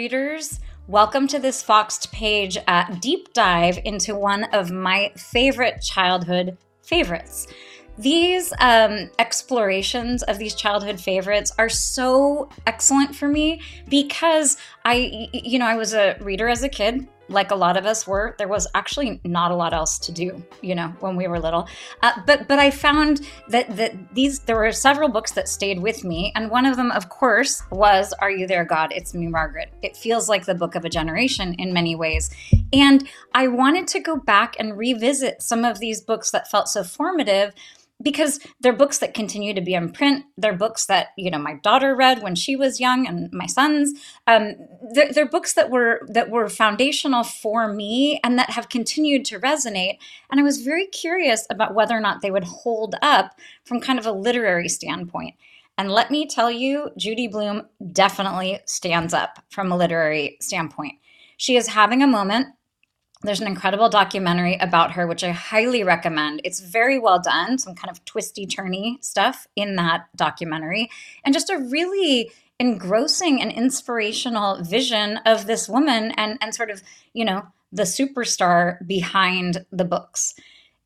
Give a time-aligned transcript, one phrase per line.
[0.00, 0.60] readers.
[0.88, 7.48] Welcome to this Foxed page uh, deep dive into one of my favorite childhood favorites.
[7.98, 13.60] These um, explorations of these childhood favorites are so excellent for me
[13.90, 14.56] because
[14.86, 18.06] I, you know, I was a reader as a kid like a lot of us
[18.06, 21.38] were, there was actually not a lot else to do, you know, when we were
[21.38, 21.68] little.
[22.02, 26.04] Uh, but but I found that that these there were several books that stayed with
[26.04, 28.92] me, and one of them, of course, was "Are You There, God?
[28.92, 32.30] It's Me, Margaret." It feels like the book of a generation in many ways,
[32.72, 36.82] and I wanted to go back and revisit some of these books that felt so
[36.82, 37.54] formative
[38.02, 40.24] because they're books that continue to be in print.
[40.36, 43.92] They're books that you know my daughter read when she was young, and my sons.
[44.26, 44.54] Um,
[44.92, 49.38] they're, they're, books that were that were foundational for me and that have continued to
[49.40, 49.98] resonate.
[50.30, 53.98] And I was very curious about whether or not they would hold up from kind
[53.98, 55.34] of a literary standpoint.
[55.78, 60.94] And let me tell you, Judy Blume definitely stands up from a literary standpoint.
[61.38, 62.48] She is having a moment
[63.22, 66.40] there's an incredible documentary about her, which I highly recommend.
[66.42, 70.90] It's very well done, some kind of twisty, turny stuff in that documentary,
[71.24, 76.82] and just a really engrossing and inspirational vision of this woman and, and sort of,
[77.12, 80.34] you know, the superstar behind the books.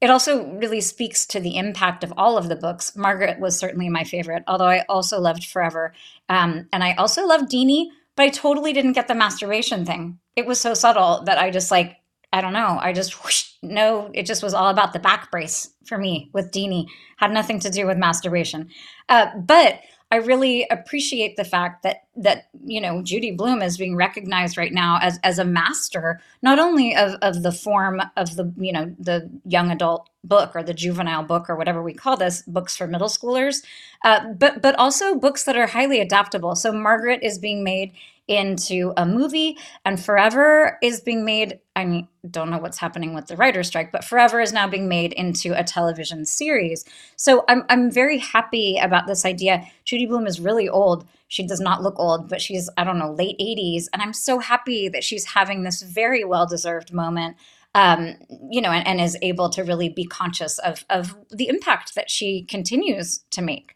[0.00, 2.94] It also really speaks to the impact of all of the books.
[2.96, 5.94] Margaret was certainly my favorite, although I also loved Forever.
[6.28, 10.18] Um, and I also loved Deenie, but I totally didn't get the masturbation thing.
[10.36, 11.96] It was so subtle that I just like
[12.34, 12.80] I don't know.
[12.82, 16.50] I just whoosh, no, it just was all about the back brace for me with
[16.50, 16.88] Deenie.
[17.16, 18.70] Had nothing to do with masturbation.
[19.08, 19.78] Uh, but
[20.10, 24.72] I really appreciate the fact that that you know Judy Blume is being recognized right
[24.72, 28.94] now as as a master not only of of the form of the you know
[28.98, 32.86] the young adult book or the juvenile book or whatever we call this books for
[32.86, 33.64] middle schoolers,
[34.04, 36.54] uh, but but also books that are highly adaptable.
[36.54, 37.92] So Margaret is being made
[38.26, 43.26] into a movie and forever is being made i mean don't know what's happening with
[43.26, 46.86] the writer's strike but forever is now being made into a television series.
[47.16, 49.66] So i'm, I'm very happy about this idea.
[49.84, 53.12] Judy Blume is really old she does not look old but she's i don't know
[53.12, 57.36] late 80s and i'm so happy that she's having this very well deserved moment
[57.76, 58.14] um,
[58.50, 62.08] you know, and, and, is able to really be conscious of of the impact that
[62.08, 63.74] she continues to make.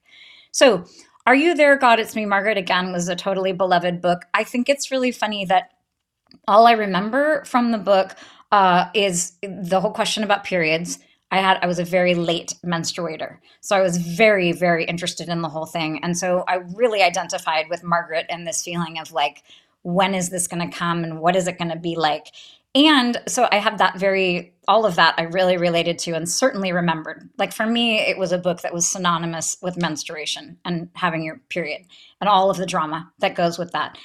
[0.52, 0.84] So
[1.26, 2.00] are You There, God?
[2.00, 4.22] It's Me, Margaret again was a totally beloved book.
[4.32, 5.72] I think it's really funny that
[6.46, 8.14] all I remember from the book
[8.50, 10.98] uh, is the whole question about periods.
[11.30, 13.38] I had I was a very late menstruator.
[13.60, 17.66] So I was very very interested in the whole thing and so I really identified
[17.68, 19.42] with Margaret and this feeling of like
[19.82, 22.28] when is this going to come and what is it going to be like
[22.74, 26.72] and so I have that very, all of that I really related to and certainly
[26.72, 27.28] remembered.
[27.38, 31.40] Like for me, it was a book that was synonymous with menstruation and having your
[31.48, 31.86] period
[32.20, 33.98] and all of the drama that goes with that.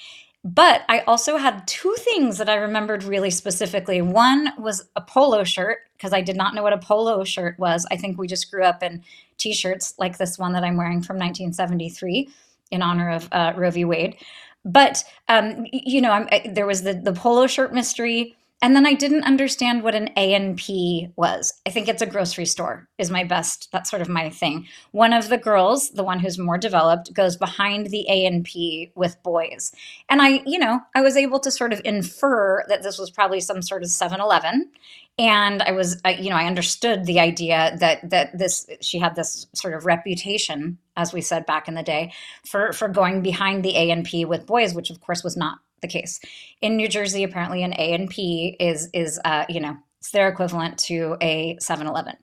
[0.44, 4.02] But I also had two things that I remembered really specifically.
[4.02, 7.86] One was a polo shirt, because I did not know what a polo shirt was.
[7.90, 9.03] I think we just grew up in
[9.38, 12.30] t shirts like this one that I'm wearing from 1973
[12.72, 13.86] in honor of uh, Roe v.
[13.86, 14.18] Wade.
[14.66, 18.94] But, um, you know, I, there was the, the polo shirt mystery and then I
[18.94, 21.53] didn't understand what an A&P was.
[21.68, 23.68] I think it's a grocery store is my best.
[23.74, 24.68] That's sort of my thing.
[24.91, 29.73] One of the girls, the one who's more developed, goes behind the A&P with boys.
[30.07, 33.41] And I, you know, I was able to sort of infer that this was probably
[33.41, 34.72] some sort of 7-Eleven.
[35.19, 39.16] And I was, I, you know, I understood the idea that that this she had
[39.16, 42.13] this sort of reputation, as we said back in the day,
[42.47, 46.20] for for going behind the A&P with boys, which of course was not the case.
[46.62, 50.28] In New Jersey, apparently an A and P is is uh, you know it's their
[50.28, 52.16] equivalent to a 7-Eleven.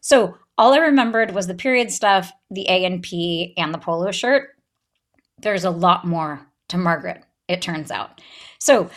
[0.00, 4.12] So all I remembered was the period stuff, the A and P, and the polo
[4.12, 4.50] shirt.
[5.40, 8.20] There's a lot more to Margaret, it turns out.
[8.60, 8.88] So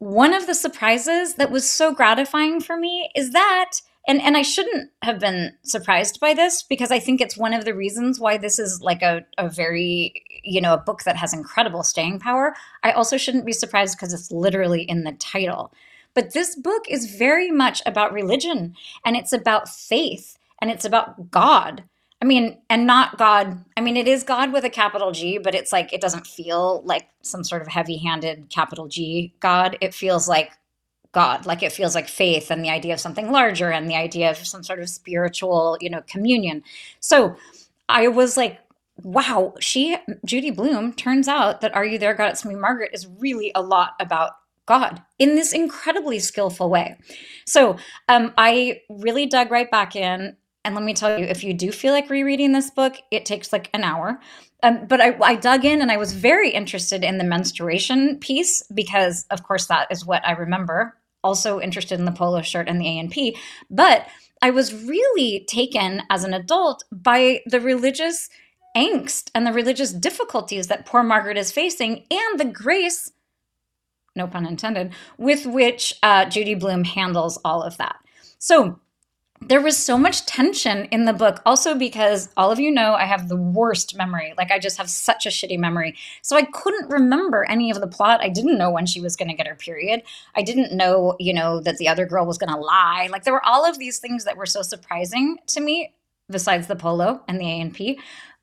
[0.00, 3.70] one of the surprises that was so gratifying for me is that
[4.06, 7.64] and and I shouldn't have been surprised by this because I think it's one of
[7.64, 11.32] the reasons why this is like a, a very you know a book that has
[11.32, 12.54] incredible staying power.
[12.82, 15.72] I also shouldn't be surprised because it's literally in the title.
[16.14, 21.30] But this book is very much about religion and it's about faith and it's about
[21.30, 21.84] God.
[22.20, 23.64] I mean, and not God.
[23.76, 26.82] I mean, it is God with a capital G, but it's like it doesn't feel
[26.84, 29.76] like some sort of heavy handed capital G God.
[29.80, 30.52] It feels like
[31.12, 31.46] God.
[31.46, 34.36] Like it feels like faith and the idea of something larger and the idea of
[34.38, 36.62] some sort of spiritual, you know, communion.
[37.00, 37.36] So
[37.88, 38.58] I was like,
[39.02, 42.30] wow, she, Judy Blume, turns out that Are You There, God?
[42.30, 44.32] It's Me, Margaret is really a lot about
[44.66, 46.96] God in this incredibly skillful way.
[47.46, 47.76] So
[48.08, 50.36] um, I really dug right back in.
[50.64, 53.52] And let me tell you, if you do feel like rereading this book, it takes
[53.52, 54.20] like an hour.
[54.62, 58.62] um, but I, I dug in and I was very interested in the menstruation piece
[58.72, 60.96] because, of course, that is what I remember.
[61.24, 63.36] Also interested in the polo shirt and the A&P.
[63.70, 64.06] But
[64.40, 68.28] I was really taken as an adult by the religious
[68.76, 73.12] angst and the religious difficulties that poor Margaret is facing and the grace,
[74.16, 77.96] no pun intended, with which uh, Judy Blume handles all of that.
[78.38, 78.80] So
[79.48, 83.04] there was so much tension in the book also because all of you know i
[83.04, 84.34] have the worst memory.
[84.36, 85.96] Like i just have such a shitty memory.
[86.22, 88.20] So i couldn't remember any of the plot.
[88.22, 90.02] I didn't know when she was going to get her period.
[90.34, 93.08] I didn't know you know that the other girl was going to lie.
[93.10, 95.92] Like there were all of these things that were so surprising to me
[96.30, 97.98] besides the polo and the a&p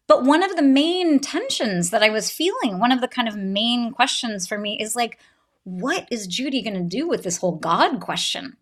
[0.08, 3.36] but one of the main tensions that i was feeling one of the kind of
[3.36, 5.18] main questions for me is like
[5.64, 8.58] what is judy going to do with this whole god question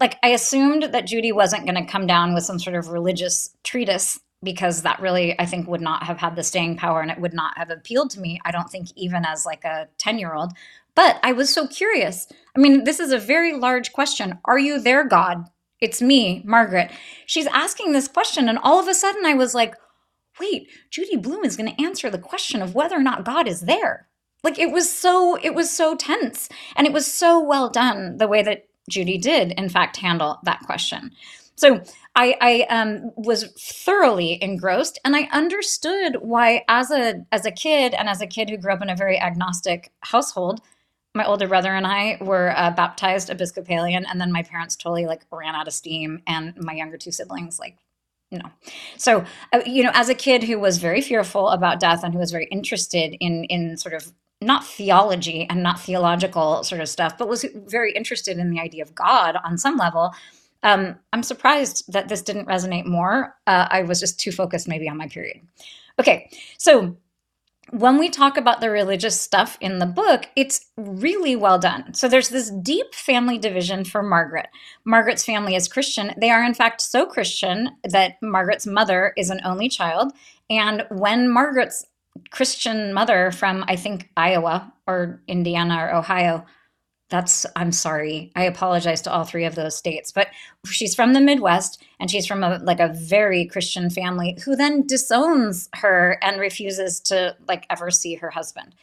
[0.00, 3.50] like I assumed that Judy wasn't going to come down with some sort of religious
[3.64, 7.20] treatise because that really I think would not have had the staying power and it
[7.20, 8.40] would not have appealed to me.
[8.44, 10.52] I don't think even as like a 10-year-old.
[10.94, 12.28] But I was so curious.
[12.56, 14.38] I mean, this is a very large question.
[14.44, 15.44] Are you there, God?
[15.80, 16.90] It's me, Margaret.
[17.26, 19.74] She's asking this question and all of a sudden I was like,
[20.40, 23.62] "Wait, Judy Blume is going to answer the question of whether or not God is
[23.62, 24.08] there."
[24.44, 28.28] Like it was so it was so tense and it was so well done the
[28.28, 31.12] way that Judy did, in fact, handle that question.
[31.56, 31.82] So
[32.14, 37.94] I, I um, was thoroughly engrossed, and I understood why, as a as a kid,
[37.94, 40.60] and as a kid who grew up in a very agnostic household,
[41.16, 45.22] my older brother and I were uh, baptized Episcopalian, and then my parents totally like
[45.32, 47.76] ran out of steam, and my younger two siblings like
[48.30, 48.42] no.
[48.96, 52.20] So, uh, you know, as a kid who was very fearful about death and who
[52.20, 57.18] was very interested in in sort of not theology and not theological sort of stuff,
[57.18, 60.14] but was very interested in the idea of God on some level.
[60.62, 63.34] Um, I'm surprised that this didn't resonate more.
[63.46, 65.40] Uh, I was just too focused maybe on my period.
[65.98, 66.96] Okay, so
[67.70, 71.92] when we talk about the religious stuff in the book, it's really well done.
[71.92, 74.48] So there's this deep family division for Margaret.
[74.84, 76.14] Margaret's family is Christian.
[76.18, 80.12] They are, in fact, so Christian that Margaret's mother is an only child.
[80.48, 81.84] And when Margaret's
[82.30, 86.44] Christian mother from, I think, Iowa or Indiana or Ohio.
[87.10, 88.32] That's, I'm sorry.
[88.36, 90.28] I apologize to all three of those states, but
[90.66, 94.86] she's from the Midwest and she's from a, like a very Christian family who then
[94.86, 98.74] disowns her and refuses to like ever see her husband.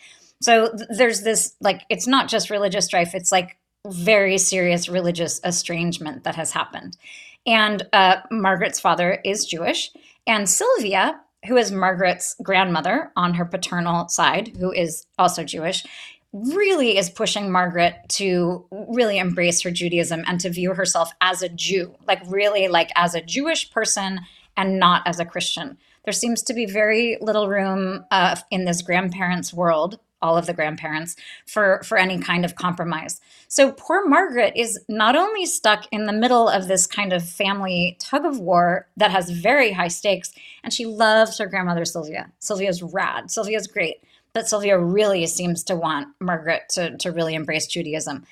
[0.41, 5.39] So th- there's this, like, it's not just religious strife, it's like very serious religious
[5.43, 6.97] estrangement that has happened.
[7.45, 9.91] And uh, Margaret's father is Jewish.
[10.25, 15.85] And Sylvia who is Margaret's grandmother on her paternal side, who is also Jewish,
[16.33, 21.49] really is pushing Margaret to really embrace her Judaism and to view herself as a
[21.49, 24.19] Jew, like really like as a Jewish person
[24.57, 25.77] and not as a Christian.
[26.03, 30.53] There seems to be very little room uh, in this grandparents' world all of the
[30.53, 31.15] grandparents
[31.45, 33.19] for for any kind of compromise.
[33.47, 37.97] So poor Margaret is not only stuck in the middle of this kind of family
[37.99, 40.33] tug of war that has very high stakes,
[40.63, 42.31] and she loves her grandmother Sylvia.
[42.39, 43.29] Sylvia's rad.
[43.31, 43.97] Sylvia's great,
[44.33, 48.25] but Sylvia really seems to want Margaret to to really embrace Judaism.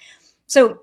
[0.48, 0.80] So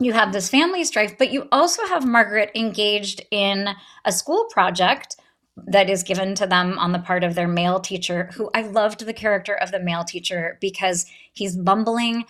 [0.00, 3.68] you have this family strife, but you also have Margaret engaged in
[4.04, 5.16] a school project
[5.56, 9.06] that is given to them on the part of their male teacher, who I loved
[9.06, 12.24] the character of the male teacher because he's bumbling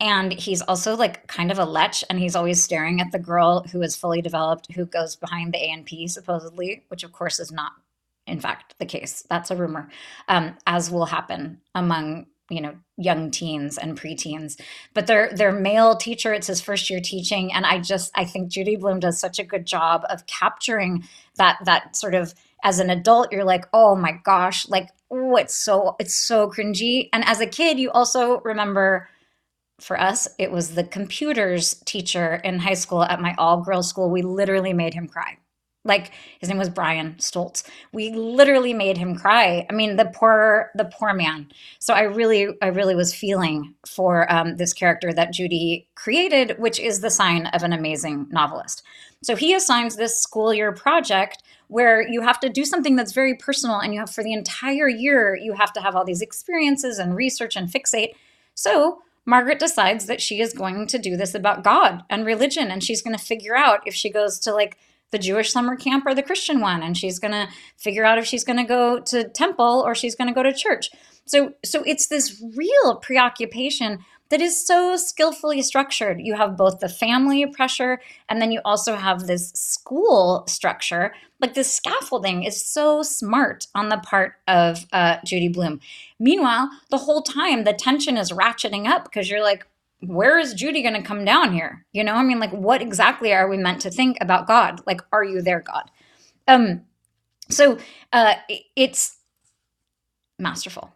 [0.00, 3.64] and he's also like kind of a lech and he's always staring at the girl
[3.70, 7.72] who is fully developed who goes behind the A&P supposedly, which of course is not
[8.26, 9.24] in fact the case.
[9.28, 9.90] That's a rumor,
[10.28, 14.60] um, as will happen among you know young teens and preteens
[14.92, 18.50] but their their male teacher it's his first year teaching and i just i think
[18.50, 21.04] judy blume does such a good job of capturing
[21.36, 22.34] that that sort of
[22.64, 27.08] as an adult you're like oh my gosh like oh it's so it's so cringy
[27.12, 29.08] and as a kid you also remember
[29.80, 34.10] for us it was the computers teacher in high school at my all girls school
[34.10, 35.36] we literally made him cry
[35.84, 37.62] like his name was Brian Stoltz.
[37.92, 39.66] We literally made him cry.
[39.70, 41.48] I mean, the poor, the poor man.
[41.78, 46.78] So I really, I really was feeling for um, this character that Judy created, which
[46.78, 48.82] is the sign of an amazing novelist.
[49.22, 53.34] So he assigns this school year project where you have to do something that's very
[53.34, 56.98] personal and you have for the entire year you have to have all these experiences
[56.98, 58.14] and research and fixate.
[58.54, 62.82] So margaret decides that she is going to do this about god and religion and
[62.82, 64.78] she's going to figure out if she goes to like
[65.10, 68.26] the jewish summer camp or the christian one and she's going to figure out if
[68.26, 70.90] she's going to go to temple or she's going to go to church
[71.24, 73.98] so so it's this real preoccupation
[74.30, 76.20] that is so skillfully structured.
[76.20, 81.12] You have both the family pressure and then you also have this school structure.
[81.40, 85.80] Like the scaffolding is so smart on the part of uh, Judy Blume.
[86.18, 89.66] Meanwhile, the whole time the tension is ratcheting up because you're like,
[90.00, 91.86] where is Judy going to come down here?
[91.92, 94.80] You know, I mean, like, what exactly are we meant to think about God?
[94.86, 95.90] Like, are you there, God?
[96.48, 96.82] Um,
[97.48, 97.78] so
[98.12, 98.34] uh,
[98.76, 99.18] it's
[100.38, 100.92] masterful.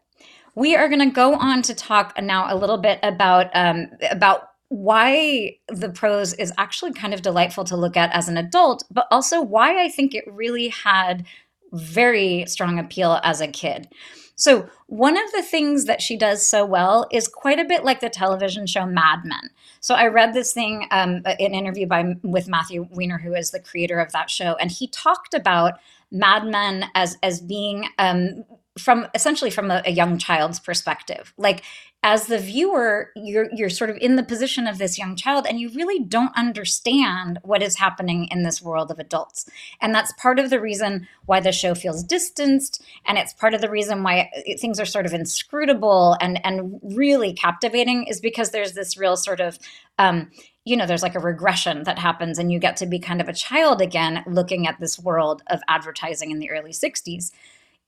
[0.55, 4.49] We are going to go on to talk now a little bit about um, about
[4.69, 9.07] why the prose is actually kind of delightful to look at as an adult, but
[9.11, 11.27] also why I think it really had
[11.73, 13.89] very strong appeal as a kid.
[14.37, 18.01] So, one of the things that she does so well is quite a bit like
[18.01, 19.51] the television show Mad Men.
[19.81, 23.61] So, I read this thing, um, an interview by with Matthew Weiner, who is the
[23.61, 25.75] creator of that show, and he talked about
[26.11, 28.45] Mad Men as as being um,
[28.79, 31.63] from essentially from a, a, young child's perspective like
[32.05, 35.59] as the viewer you're you're sort of in the position of this young child and
[35.59, 39.49] you really don't understand what is happening in this world of adults
[39.81, 43.63] and that's part of the reason why the show feels distanced and it's part of
[43.63, 44.31] the reason why
[44.61, 49.41] things are sort of inscrutable and and really captivating is because there's this real sort
[49.41, 49.59] of
[49.99, 50.31] um,
[50.67, 53.29] you know, there's like a regression that happens, and you get to be kind of
[53.29, 57.31] a child again looking at this world of advertising in the early 60s.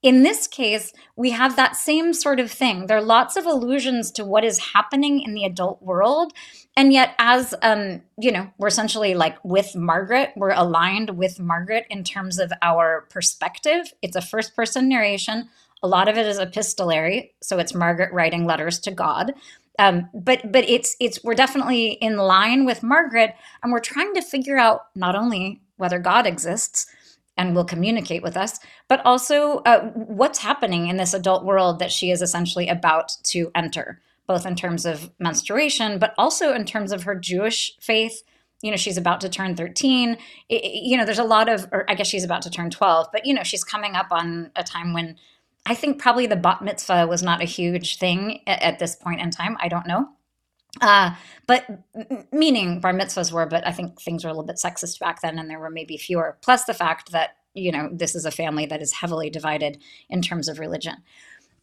[0.03, 2.87] In this case, we have that same sort of thing.
[2.87, 6.33] There are lots of allusions to what is happening in the adult world.
[6.77, 11.87] And yet, as, um, you know, we're essentially like with Margaret, we're aligned with Margaret
[11.89, 13.93] in terms of our perspective.
[14.03, 15.49] It's a first person narration.
[15.83, 17.35] A lot of it is epistolary.
[17.43, 19.33] So it's Margaret writing letters to God.
[19.79, 24.23] Um, but but it's it's we're definitely in line with Margaret, and we're trying to
[24.23, 26.87] figure out not only whether God exists,
[27.37, 31.93] and will communicate with us, but also uh, what's happening in this adult world that
[31.93, 36.93] she is essentially about to enter, both in terms of menstruation, but also in terms
[36.93, 38.23] of her Jewish faith.
[38.63, 40.17] You know, she's about to turn 13.
[40.49, 43.09] It, you know, there's a lot of, or I guess she's about to turn 12,
[43.13, 45.17] but, you know, she's coming up on a time when
[45.67, 49.21] I think probably the bat mitzvah was not a huge thing at, at this point
[49.21, 49.57] in time.
[49.61, 50.09] I don't know.
[50.81, 51.15] Uh,
[51.47, 51.65] but
[52.33, 55.39] meaning bar mitzvahs were, but I think things were a little bit sexist back then,
[55.39, 56.37] and there were maybe fewer.
[56.43, 60.23] Plus the fact that you know this is a family that is heavily divided in
[60.23, 60.97] terms of religion.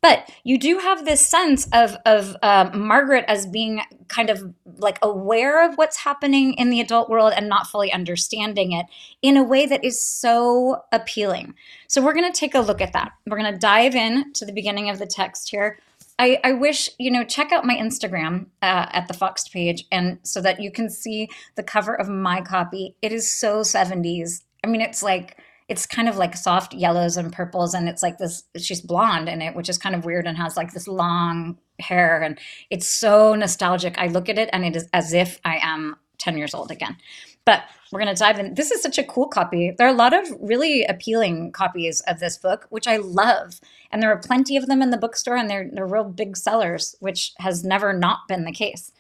[0.02, 5.00] But you do have this sense of of uh, Margaret as being kind of like
[5.02, 8.86] aware of what's happening in the adult world and not fully understanding it
[9.22, 11.56] in a way that is so appealing.
[11.88, 13.14] So we're going to take a look at that.
[13.26, 15.80] We're going to dive in to the beginning of the text here
[16.20, 20.20] I, I wish you know check out my Instagram uh, at the Foxed page, and
[20.24, 22.96] so that you can see the cover of my copy.
[23.02, 24.44] It is so 70s.
[24.64, 25.38] I mean, it's like
[25.70, 28.44] it's kind of like soft yellows and purples, and it's like this.
[28.58, 32.22] She's blonde in it, which is kind of weird, and has like this long hair,
[32.22, 32.40] and
[32.70, 33.98] it's so nostalgic.
[33.98, 36.98] I look at it, and it is as if I am 10 years old again.
[37.46, 38.54] But we're going to dive in.
[38.54, 39.72] This is such a cool copy.
[39.78, 43.60] There are a lot of really appealing copies of this book, which I love.
[43.92, 46.96] And there are plenty of them in the bookstore, and they're, they're real big sellers,
[47.00, 48.92] which has never not been the case.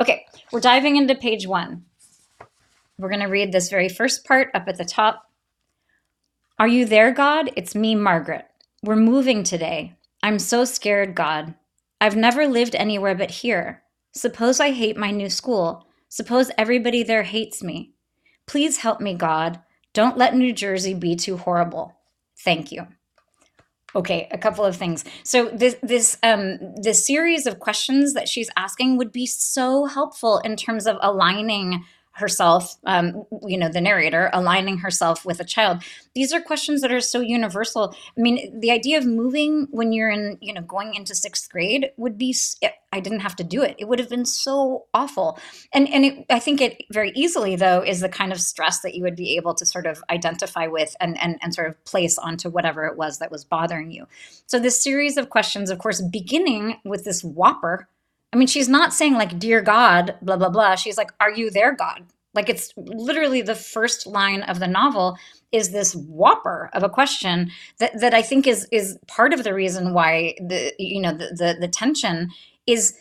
[0.00, 1.84] Okay, we're diving into page one.
[2.98, 5.30] We're going to read this very first part up at the top.
[6.58, 7.50] Are you there, God?
[7.56, 8.46] It's me, Margaret.
[8.82, 9.94] We're moving today.
[10.22, 11.54] I'm so scared, God.
[12.00, 13.82] I've never lived anywhere but here.
[14.12, 15.86] Suppose I hate my new school.
[16.08, 17.91] Suppose everybody there hates me.
[18.52, 19.62] Please help me, God.
[19.94, 21.96] Don't let New Jersey be too horrible.
[22.40, 22.86] Thank you.
[23.94, 25.06] Okay, a couple of things.
[25.22, 30.36] So this this um this series of questions that she's asking would be so helpful
[30.40, 31.82] in terms of aligning
[32.12, 35.82] herself, um, you know, the narrator aligning herself with a child.
[36.14, 37.94] These are questions that are so universal.
[38.16, 41.90] I mean, the idea of moving when you're in, you know, going into sixth grade
[41.96, 42.34] would be.
[42.92, 43.76] I didn't have to do it.
[43.78, 45.38] It would have been so awful.
[45.72, 48.94] And and it, I think it very easily though is the kind of stress that
[48.94, 52.18] you would be able to sort of identify with and and and sort of place
[52.18, 54.06] onto whatever it was that was bothering you.
[54.46, 57.88] So this series of questions, of course, beginning with this whopper
[58.32, 60.74] I mean, she's not saying like, "Dear God," blah blah blah.
[60.76, 65.18] She's like, "Are you there, God?" Like it's literally the first line of the novel
[65.52, 69.54] is this whopper of a question that that I think is is part of the
[69.54, 72.30] reason why the you know the the, the tension
[72.66, 72.94] is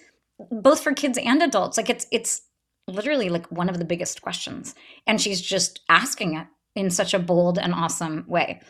[0.52, 1.78] both for kids and adults.
[1.78, 2.42] Like it's it's
[2.88, 4.76] literally like one of the biggest questions,
[5.08, 8.62] and she's just asking it in such a bold and awesome way.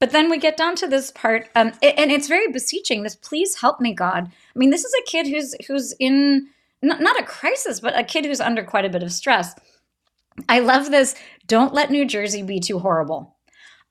[0.00, 3.02] But then we get down to this part, um, and it's very beseeching.
[3.02, 4.28] This, please help me, God.
[4.28, 6.48] I mean, this is a kid who's who's in
[6.82, 9.54] not, not a crisis, but a kid who's under quite a bit of stress.
[10.48, 11.14] I love this.
[11.46, 13.34] Don't let New Jersey be too horrible.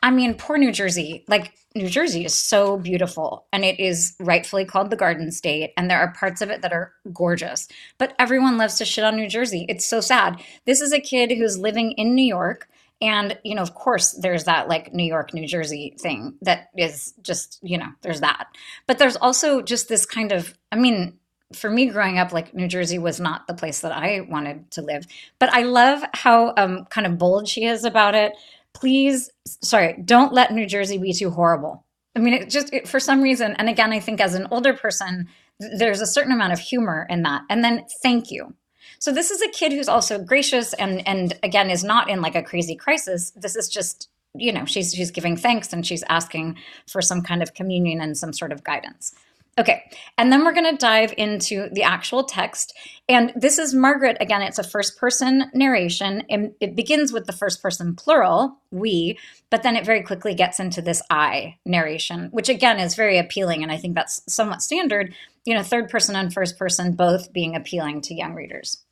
[0.01, 1.25] I mean, poor New Jersey.
[1.27, 5.73] Like, New Jersey is so beautiful and it is rightfully called the Garden State.
[5.75, 7.67] And there are parts of it that are gorgeous.
[7.97, 9.65] But everyone loves to shit on New Jersey.
[9.67, 10.41] It's so sad.
[10.65, 12.69] This is a kid who's living in New York.
[13.01, 17.13] And, you know, of course, there's that like New York, New Jersey thing that is
[17.21, 18.47] just, you know, there's that.
[18.87, 21.19] But there's also just this kind of, I mean,
[21.53, 24.81] for me growing up like new jersey was not the place that i wanted to
[24.81, 25.07] live
[25.39, 28.33] but i love how um, kind of bold she is about it
[28.77, 31.83] please, sorry, don't let New Jersey be too horrible.
[32.15, 34.73] I mean, it just it, for some reason, and again, I think as an older
[34.73, 35.27] person,
[35.59, 37.43] there's a certain amount of humor in that.
[37.49, 38.53] And then thank you.
[38.99, 42.35] So this is a kid who's also gracious and and again is not in like
[42.35, 43.31] a crazy crisis.
[43.31, 47.41] This is just you know she's she's giving thanks and she's asking for some kind
[47.41, 49.13] of communion and some sort of guidance.
[49.59, 49.89] Okay,
[50.19, 52.77] and then we're going to dive into the actual text.
[53.09, 54.15] And this is Margaret.
[54.19, 56.23] Again, it's a first person narration.
[56.29, 59.17] And it begins with the first person plural, we,
[59.49, 63.63] but then it very quickly gets into this I narration, which again is very appealing.
[63.63, 67.55] And I think that's somewhat standard, you know, third person and first person both being
[67.55, 68.83] appealing to young readers.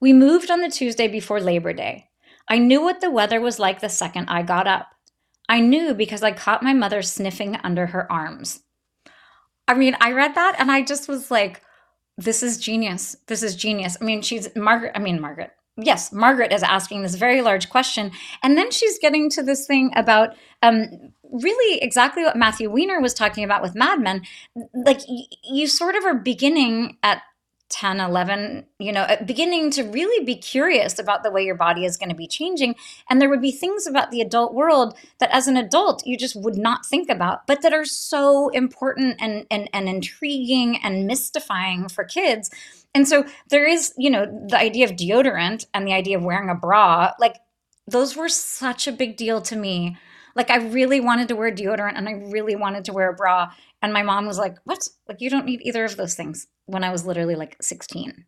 [0.00, 2.10] We moved on the Tuesday before Labor Day.
[2.48, 4.88] I knew what the weather was like the second I got up.
[5.48, 8.62] I knew because I caught my mother sniffing under her arms.
[9.68, 11.62] I mean, I read that and I just was like,
[12.18, 13.16] this is genius.
[13.26, 13.96] This is genius.
[14.00, 14.92] I mean, she's Margaret.
[14.94, 15.50] I mean, Margaret.
[15.76, 18.10] Yes, Margaret is asking this very large question.
[18.42, 20.86] And then she's getting to this thing about um,
[21.22, 24.22] really exactly what Matthew Weiner was talking about with Mad Men.
[24.72, 27.20] Like, y- you sort of are beginning at
[27.68, 31.96] 10, 11, you know, beginning to really be curious about the way your body is
[31.96, 32.76] going to be changing.
[33.10, 36.36] And there would be things about the adult world that as an adult you just
[36.36, 41.88] would not think about, but that are so important and, and, and intriguing and mystifying
[41.88, 42.50] for kids.
[42.94, 46.48] And so there is, you know, the idea of deodorant and the idea of wearing
[46.48, 47.36] a bra, like
[47.88, 49.96] those were such a big deal to me.
[50.34, 53.50] Like I really wanted to wear deodorant and I really wanted to wear a bra.
[53.86, 54.88] And my mom was like, What?
[55.08, 58.24] Like, you don't need either of those things when I was literally like 16,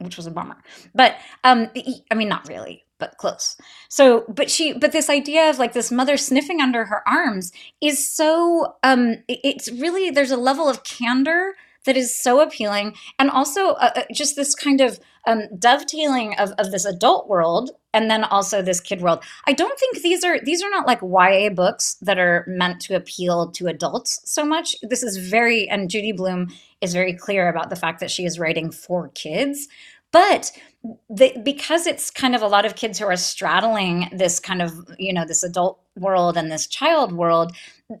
[0.00, 0.58] which was a bummer.
[0.94, 1.70] But um,
[2.10, 3.56] I mean, not really, but close.
[3.88, 8.06] So, but she, but this idea of like this mother sniffing under her arms is
[8.06, 11.54] so, um, it's really, there's a level of candor
[11.86, 16.52] that is so appealing and also uh, uh, just this kind of um, dovetailing of,
[16.58, 19.22] of this adult world and then also this kid world.
[19.46, 22.94] I don't think these are these are not like ya books that are meant to
[22.94, 24.76] appeal to adults so much.
[24.82, 26.48] This is very and judy Blume
[26.80, 29.68] is very clear about the fact that she is writing for kids.
[30.10, 30.52] But
[31.10, 34.72] the, because it's kind of a lot of kids who are straddling this kind of
[34.98, 37.52] you know this adult world and this child world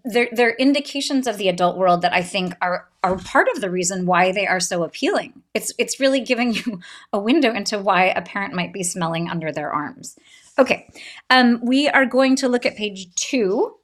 [0.04, 3.70] they're, they're indications of the adult world that i think are are part of the
[3.70, 5.42] reason why they are so appealing.
[5.54, 6.80] It's it's really giving you
[7.12, 10.16] a window into why a parent might be smelling under their arms.
[10.58, 10.88] Okay
[11.30, 13.76] um, we are going to look at page two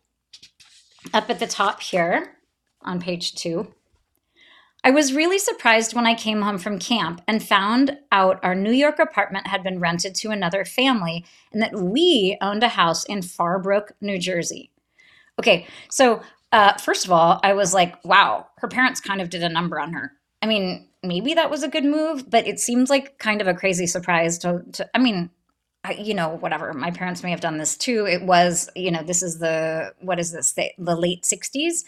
[1.13, 2.37] up at the top here
[2.83, 3.73] on page two.
[4.87, 8.73] I was really surprised when I came home from camp and found out our New
[8.73, 13.21] York apartment had been rented to another family and that we owned a house in
[13.21, 14.71] Farbrook, New Jersey.
[15.39, 19.43] Okay, so uh, first of all, I was like, wow, her parents kind of did
[19.43, 20.13] a number on her.
[20.43, 23.55] I mean, maybe that was a good move, but it seems like kind of a
[23.55, 25.31] crazy surprise to, to I mean,
[25.83, 26.73] I, you know, whatever.
[26.73, 28.07] My parents may have done this too.
[28.07, 31.83] It was, you know, this is the, what is this, the, the late 60s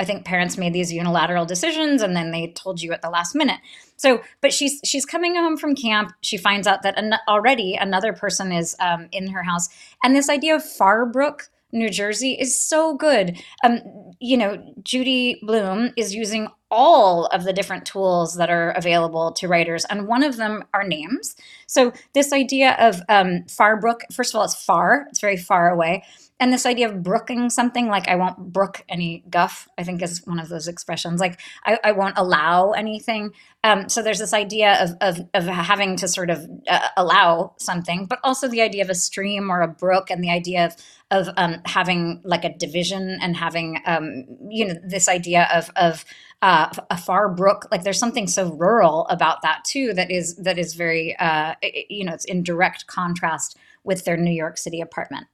[0.00, 3.34] I think parents made these unilateral decisions and then they told you at the last
[3.34, 3.60] minute.
[3.96, 6.14] So, but she's she's coming home from camp.
[6.22, 9.68] She finds out that an, already another person is um, in her house,
[10.02, 13.42] and this idea of Farbrook, New Jersey, is so good.
[13.64, 13.80] Um,
[14.18, 19.48] you know, Judy Blume is using all of the different tools that are available to
[19.48, 21.34] writers, and one of them are names.
[21.66, 26.04] So, this idea of um, Farbrook, first of all, it's far; it's very far away
[26.40, 30.26] and this idea of brooking something like i won't brook any guff i think is
[30.26, 33.32] one of those expressions like i, I won't allow anything.
[33.62, 38.06] Um, so there's this idea of, of, of having to sort of uh, allow something
[38.06, 40.76] but also the idea of a stream or a brook and the idea of
[41.10, 46.04] of um, having like a division and having um, you know this idea of of
[46.42, 50.58] uh, a far brook like there's something so rural about that too that is that
[50.58, 51.54] is very uh,
[51.90, 55.26] you know it's in direct contrast with their new york city apartment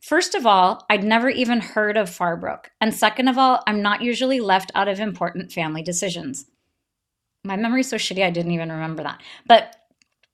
[0.00, 2.66] First of all, I'd never even heard of Farbrook.
[2.80, 6.46] And second of all, I'm not usually left out of important family decisions.
[7.44, 9.20] My memory's so shitty, I didn't even remember that.
[9.46, 9.74] But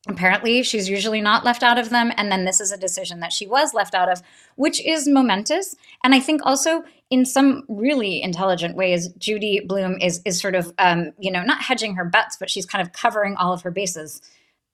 [0.07, 2.13] apparently, she's usually not left out of them.
[2.17, 4.23] And then this is a decision that she was left out of,
[4.57, 5.75] which is momentous.
[6.03, 10.73] And I think also, in some really intelligent ways, Judy Blume is, is sort of,
[10.79, 13.71] um, you know, not hedging her bets, but she's kind of covering all of her
[13.71, 14.21] bases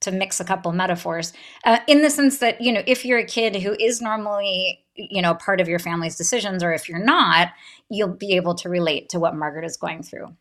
[0.01, 1.33] to mix a couple metaphors
[1.65, 5.23] uh, in the sense that you know if you're a kid who is normally you
[5.23, 7.49] know, part of your family's decisions, or if you're not,
[7.89, 10.35] you'll be able to relate to what Margaret is going through.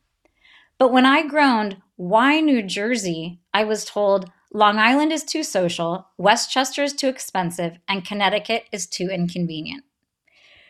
[0.78, 3.40] But when I groaned, why New Jersey?
[3.54, 8.88] I was told Long Island is too social, Westchester is too expensive, and Connecticut is
[8.88, 9.84] too inconvenient.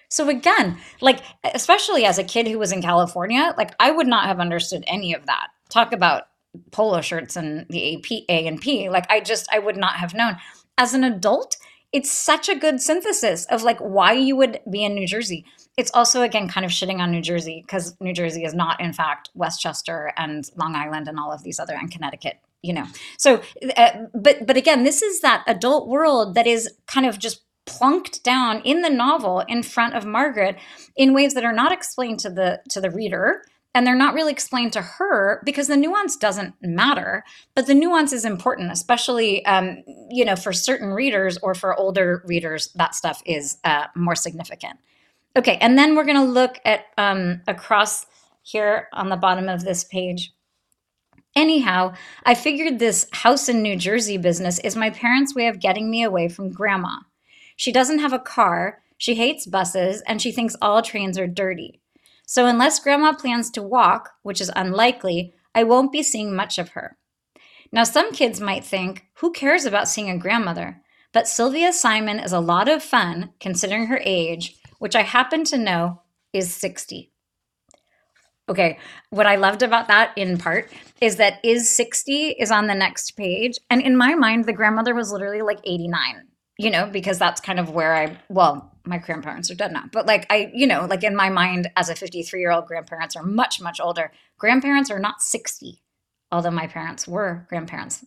[0.10, 1.21] So again, like
[1.54, 5.13] especially as a kid who was in California, like I would not have understood any
[5.13, 5.49] of that.
[5.69, 6.23] Talk about
[6.72, 8.90] polo shirts and the AP A and P.
[8.90, 10.38] Like I just I would not have known.
[10.78, 11.58] As an adult,
[11.92, 15.46] it's such a good synthesis of like why you would be in New Jersey.
[15.78, 18.94] It's also again kind of shitting on New Jersey because New Jersey is not in
[18.94, 22.86] fact Westchester and Long Island and all of these other and Connecticut you know
[23.18, 23.42] so
[23.78, 28.24] uh, but but again this is that adult world that is kind of just plunked
[28.24, 30.58] down in the novel in front of Margaret
[30.96, 33.44] in ways that are not explained to the to the reader
[33.75, 37.23] and they're not really explained to her because the nuance doesn't matter
[37.55, 42.23] but the nuance is important especially um, you know for certain readers or for older
[42.25, 44.77] readers that stuff is uh, more significant.
[45.38, 48.05] Okay and then we're going to look at um, across
[48.41, 50.34] here on the bottom of this page.
[51.36, 51.93] Anyhow
[52.25, 56.03] i figured this house in new jersey business is my parents way of getting me
[56.03, 56.97] away from grandma.
[57.55, 61.82] She doesn't have a car, she hates buses, and she thinks all trains are dirty.
[62.32, 66.70] So, unless Grandma plans to walk, which is unlikely, I won't be seeing much of
[66.70, 66.96] her.
[67.72, 70.80] Now, some kids might think, who cares about seeing a grandmother?
[71.12, 75.58] But Sylvia Simon is a lot of fun considering her age, which I happen to
[75.58, 77.12] know is 60.
[78.48, 78.78] Okay,
[79.10, 83.18] what I loved about that in part is that is 60 is on the next
[83.18, 83.58] page.
[83.72, 86.29] And in my mind, the grandmother was literally like 89
[86.60, 90.06] you know, because that's kind of where I, well, my grandparents are dead now, but
[90.06, 93.24] like I, you know, like in my mind as a 53 year old, grandparents are
[93.24, 94.12] much, much older.
[94.38, 95.82] Grandparents are not 60,
[96.34, 98.06] although my parents were grandparents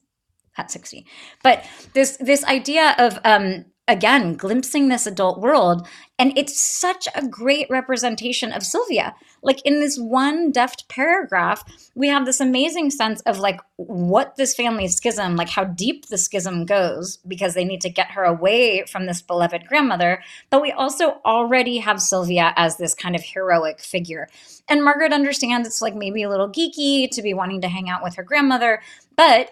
[0.59, 1.07] at 60.
[1.43, 7.27] But this, this idea of, um, again glimpsing this adult world and it's such a
[7.27, 9.13] great representation of sylvia.
[9.43, 11.65] Like in this one deft paragraph
[11.97, 16.19] we have this amazing sense of like what this family schism like how deep the
[16.19, 20.71] schism goes because they need to get her away from this beloved grandmother but we
[20.71, 24.29] also already have sylvia as this kind of heroic figure.
[24.69, 28.05] And margaret understands it's like maybe a little geeky to be wanting to hang out
[28.05, 28.81] with her grandmother
[29.17, 29.51] but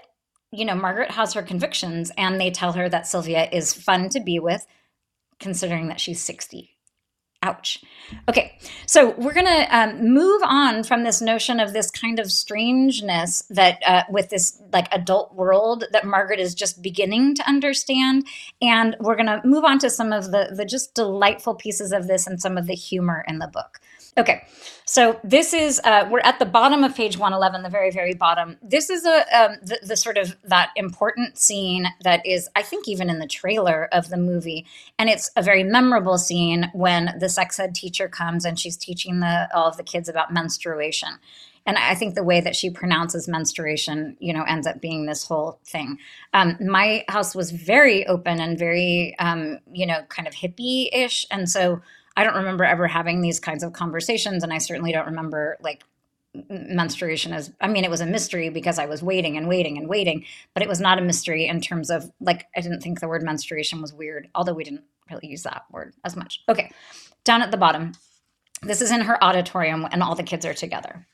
[0.53, 4.21] you know, Margaret has her convictions and they tell her that Sylvia is fun to
[4.21, 4.67] be with,
[5.39, 6.77] considering that she's 60.
[7.43, 7.83] Ouch.
[8.29, 12.31] Okay, so we're going to um, move on from this notion of this kind of
[12.31, 18.27] strangeness that uh, with this like adult world that Margaret is just beginning to understand,
[18.61, 22.09] and we're going to move on to some of the the just delightful pieces of
[22.09, 23.81] this and some of the humor in the book.
[24.21, 24.43] Okay,
[24.85, 28.59] so this is uh, we're at the bottom of page 111, the very very bottom.
[28.61, 32.87] This is a um, the, the sort of that important scene that is, I think,
[32.87, 34.67] even in the trailer of the movie,
[34.99, 39.21] and it's a very memorable scene when the sex ed teacher comes and she's teaching
[39.21, 41.19] the all of the kids about menstruation.
[41.65, 45.25] And I think the way that she pronounces menstruation, you know, ends up being this
[45.25, 45.97] whole thing.
[46.35, 51.49] Um, my house was very open and very, um, you know, kind of hippie-ish, and
[51.49, 51.81] so
[52.21, 54.45] I don't remember ever having these kinds of conversations.
[54.45, 55.85] And I certainly don't remember like
[56.51, 59.89] menstruation as I mean, it was a mystery because I was waiting and waiting and
[59.89, 63.09] waiting, but it was not a mystery in terms of like, I didn't think the
[63.09, 66.43] word menstruation was weird, although we didn't really use that word as much.
[66.47, 66.71] Okay,
[67.25, 67.93] down at the bottom,
[68.63, 71.07] this is in her auditorium and all the kids are together.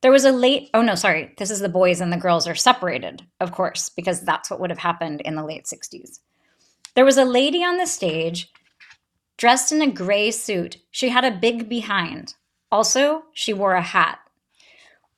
[0.00, 2.56] There was a late, oh no, sorry, this is the boys and the girls are
[2.56, 6.18] separated, of course, because that's what would have happened in the late 60s.
[6.96, 8.50] There was a lady on the stage
[9.36, 12.34] Dressed in a gray suit, she had a big behind.
[12.70, 14.18] Also, she wore a hat.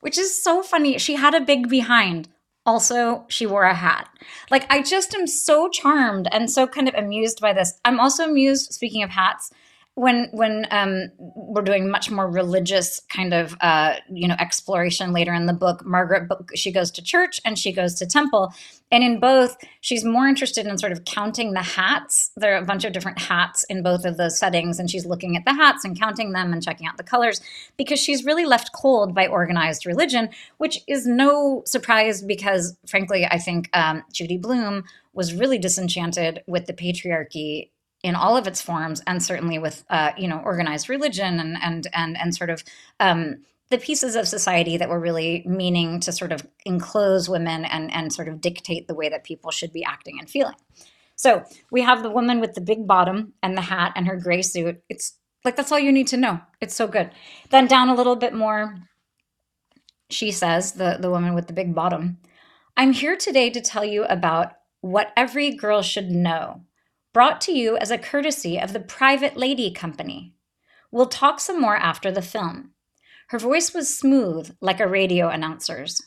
[0.01, 0.99] Which is so funny.
[0.99, 2.29] She had a big behind.
[2.67, 4.09] Also, she wore a hat.
[4.51, 7.79] Like, I just am so charmed and so kind of amused by this.
[7.85, 9.51] I'm also amused, speaking of hats,
[9.97, 15.33] when when um, we're doing much more religious kind of uh, you know exploration later
[15.33, 18.53] in the book, Margaret she goes to church and she goes to temple,
[18.91, 22.33] and in both she's more interested in sort of counting the hats.
[22.37, 25.37] There are a bunch of different hats in both of those settings, and she's looking
[25.37, 27.41] at the hats and counting them and checking out the colors
[27.77, 30.29] because she's really left cold by organized religion,
[30.59, 36.67] which is no surprise because frankly I think um, Judy blume was really disenchanted with
[36.67, 37.71] the patriarchy
[38.05, 41.89] in all of its forms, and certainly with uh, you know organized religion and and
[41.93, 42.63] and and sort of
[43.01, 43.39] um,
[43.71, 48.13] the pieces of society that were really meaning to sort of enclose women and and
[48.13, 50.55] sort of dictate the way that people should be acting and feeling.
[51.17, 54.43] So we have the woman with the big bottom and the hat and her gray
[54.43, 54.83] suit.
[54.89, 55.15] It's
[55.45, 56.41] like that's all you need to know.
[56.61, 57.11] It's so good.
[57.51, 58.75] Then down a little bit more,
[60.11, 62.19] she says, the, the woman with the big bottom,
[62.77, 66.63] I'm here today to tell you about what every girl should know
[67.15, 70.35] brought to you as a courtesy of the Private Lady Company.
[70.91, 72.73] We'll talk some more after the film.
[73.29, 76.03] Her voice was smooth, like a radio announcer's.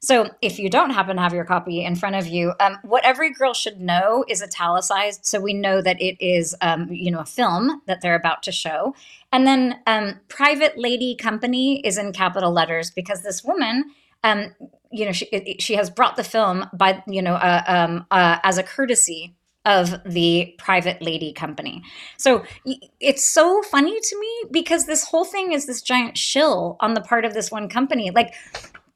[0.00, 3.04] So, if you don't happen to have your copy in front of you, um, what
[3.04, 7.20] every girl should know is italicized, so we know that it is, um, you know,
[7.20, 8.94] a film that they're about to show.
[9.32, 13.84] And then, um, "Private Lady Company" is in capital letters because this woman,
[14.22, 14.54] um,
[14.92, 18.58] you know, she she has brought the film by, you know, uh, um, uh, as
[18.58, 19.34] a courtesy
[19.64, 21.82] of the private lady company.
[22.18, 22.44] So
[23.00, 27.00] it's so funny to me because this whole thing is this giant shill on the
[27.00, 28.10] part of this one company.
[28.10, 28.34] Like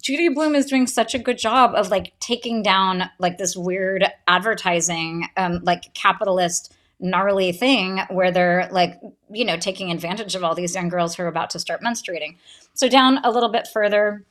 [0.02, 4.04] Judy Blume is doing such a good job of like taking down like this weird
[4.26, 9.00] advertising, um, like capitalist gnarly thing where they're like,
[9.30, 12.36] you know, taking advantage of all these young girls who are about to start menstruating.
[12.74, 14.24] So down a little bit further,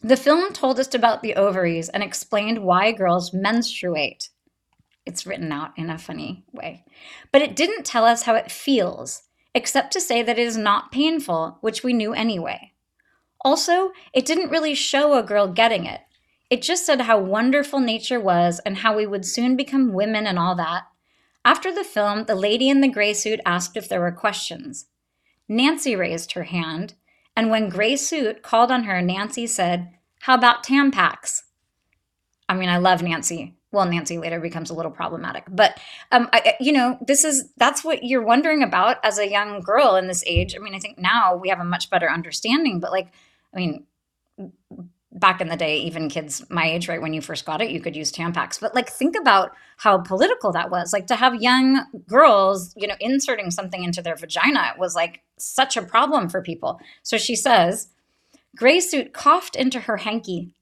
[0.00, 4.28] the film told us about the ovaries and explained why girls menstruate.
[5.06, 6.84] It's written out in a funny way.
[7.30, 9.22] But it didn't tell us how it feels,
[9.54, 12.72] except to say that it is not painful, which we knew anyway.
[13.44, 16.00] Also, it didn't really show a girl getting it.
[16.48, 20.38] It just said how wonderful nature was and how we would soon become women and
[20.38, 20.84] all that.
[21.44, 24.86] After the film, the lady in the gray suit asked if there were questions.
[25.48, 26.94] Nancy raised her hand,
[27.36, 29.90] and when Gray Suit called on her, Nancy said,
[30.20, 31.42] How about Tampax?
[32.48, 33.56] I mean, I love Nancy.
[33.74, 35.78] Well, Nancy later becomes a little problematic, but
[36.12, 39.96] um, I, you know, this is that's what you're wondering about as a young girl
[39.96, 40.54] in this age.
[40.54, 43.08] I mean, I think now we have a much better understanding, but like
[43.52, 43.86] I mean,
[45.14, 47.80] back in the day, even kids my age, right, when you first got it, you
[47.80, 48.60] could use Tampax.
[48.60, 50.92] But like, think about how political that was.
[50.92, 55.76] Like, to have young girls, you know, inserting something into their vagina was like such
[55.76, 56.80] a problem for people.
[57.02, 57.88] So she says,
[58.56, 60.54] Gray suit coughed into her hanky.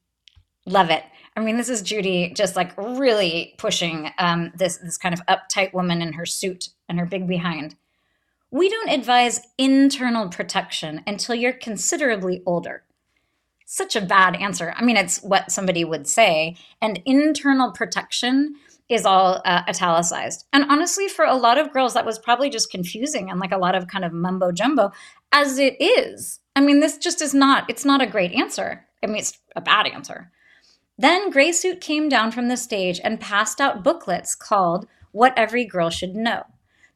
[0.66, 1.05] Love it.
[1.37, 5.73] I mean, this is Judy just like really pushing um, this this kind of uptight
[5.73, 7.77] woman in her suit and her big behind.
[8.51, 12.85] We don't advise internal protection until you're considerably older.
[13.64, 14.75] Such a bad answer.
[14.77, 16.57] I mean, it's what somebody would say.
[16.83, 18.57] And internal protection
[18.90, 20.45] is all uh, italicized.
[20.53, 23.57] And honestly, for a lot of girls, that was probably just confusing and like a
[23.57, 24.92] lot of kind of mumbo jumbo,
[25.33, 26.40] as it is.
[26.55, 28.85] I mean, this just is not, it's not a great answer.
[29.03, 30.31] I mean, it's a bad answer.
[30.98, 35.64] Then Gray Suit came down from the stage and passed out booklets called What Every
[35.64, 36.44] Girl Should Know.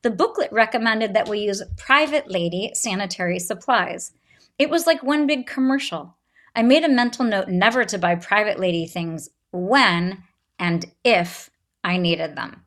[0.02, 4.12] The booklet recommended that we use private lady sanitary supplies.
[4.58, 6.16] It was like one big commercial.
[6.54, 10.22] I made a mental note never to buy private lady things when
[10.58, 11.50] and if
[11.82, 12.64] I needed them.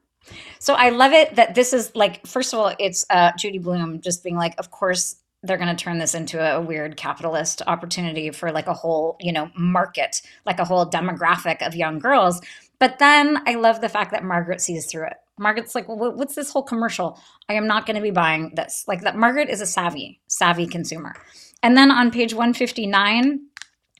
[0.59, 4.01] So I love it that this is like, first of all, it's uh, Judy Blume
[4.01, 8.29] just being like, of course, they're going to turn this into a weird capitalist opportunity
[8.31, 12.41] for like a whole, you know, market, like a whole demographic of young girls.
[12.77, 15.17] But then I love the fact that Margaret sees through it.
[15.37, 17.19] Margaret's like, well, what's this whole commercial?
[17.47, 18.83] I am not going to be buying this.
[18.87, 21.15] Like that Margaret is a savvy, savvy consumer.
[21.63, 23.39] And then on page 159,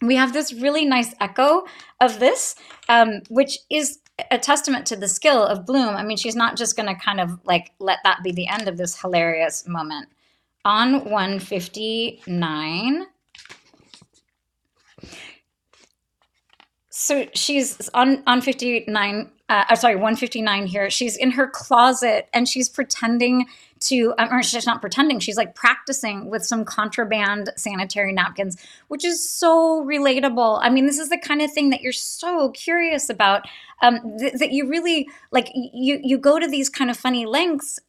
[0.02, 1.63] we have this really nice echo
[1.99, 2.56] of this,
[2.88, 3.99] um, which is
[4.32, 5.95] a testament to the skill of Blume.
[5.95, 8.67] I mean, she's not just going to kind of like let that be the end
[8.67, 10.10] of this hilarious moment.
[10.69, 13.08] On 159,
[16.91, 20.89] so she's on on 59 uh, I'm sorry 159 here.
[20.89, 23.47] She's in her closet and she's pretending
[23.81, 28.57] to um, or she's not pretending she's like practicing with some contraband sanitary napkins
[28.89, 30.59] which is so relatable.
[30.62, 33.47] I mean this is the kind of thing that you're so curious about
[33.81, 37.79] um, th- that you really like you you go to these kind of funny lengths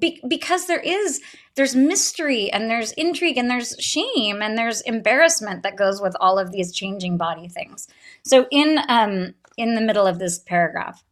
[0.00, 1.20] be- because there is
[1.54, 6.38] there's mystery and there's intrigue and there's shame and there's embarrassment that goes with all
[6.38, 7.86] of these changing body things.
[8.24, 11.04] So in um in the middle of this paragraph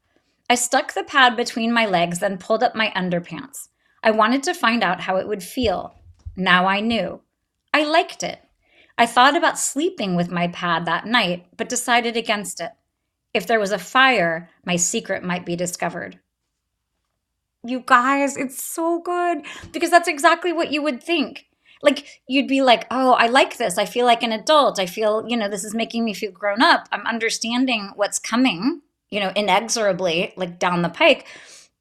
[0.48, 3.68] i stuck the pad between my legs then pulled up my underpants
[4.06, 6.00] I wanted to find out how it would feel.
[6.36, 7.22] Now I knew.
[7.74, 8.38] I liked it.
[8.96, 12.70] I thought about sleeping with my pad that night, but decided against it.
[13.34, 16.20] If there was a fire, my secret might be discovered.
[17.64, 21.46] You guys, it's so good because that's exactly what you would think.
[21.82, 23.78] Like, you'd be like, oh, I like this.
[23.78, 24.78] I feel like an adult.
[24.78, 26.88] I feel, you know, this is making me feel grown up.
[26.92, 31.26] I'm understanding what's coming, you know, inexorably, like down the pike.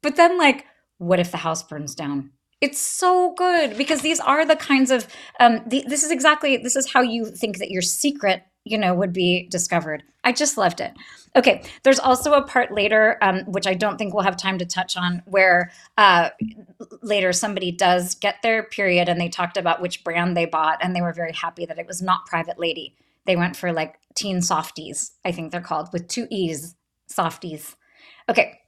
[0.02, 0.66] But then, like,
[0.98, 2.30] what if the house burns down?
[2.60, 5.06] It's so good because these are the kinds of
[5.38, 8.94] um, the, this is exactly this is how you think that your secret you know
[8.94, 10.02] would be discovered.
[10.24, 10.92] I just loved it.
[11.36, 14.66] Okay, there's also a part later um, which I don't think we'll have time to
[14.66, 16.30] touch on where uh,
[17.02, 20.96] later somebody does get their period and they talked about which brand they bought and
[20.96, 22.96] they were very happy that it was not Private Lady.
[23.26, 26.74] They went for like Teen Softies, I think they're called with two e's,
[27.06, 27.76] Softies.
[28.28, 28.60] Okay,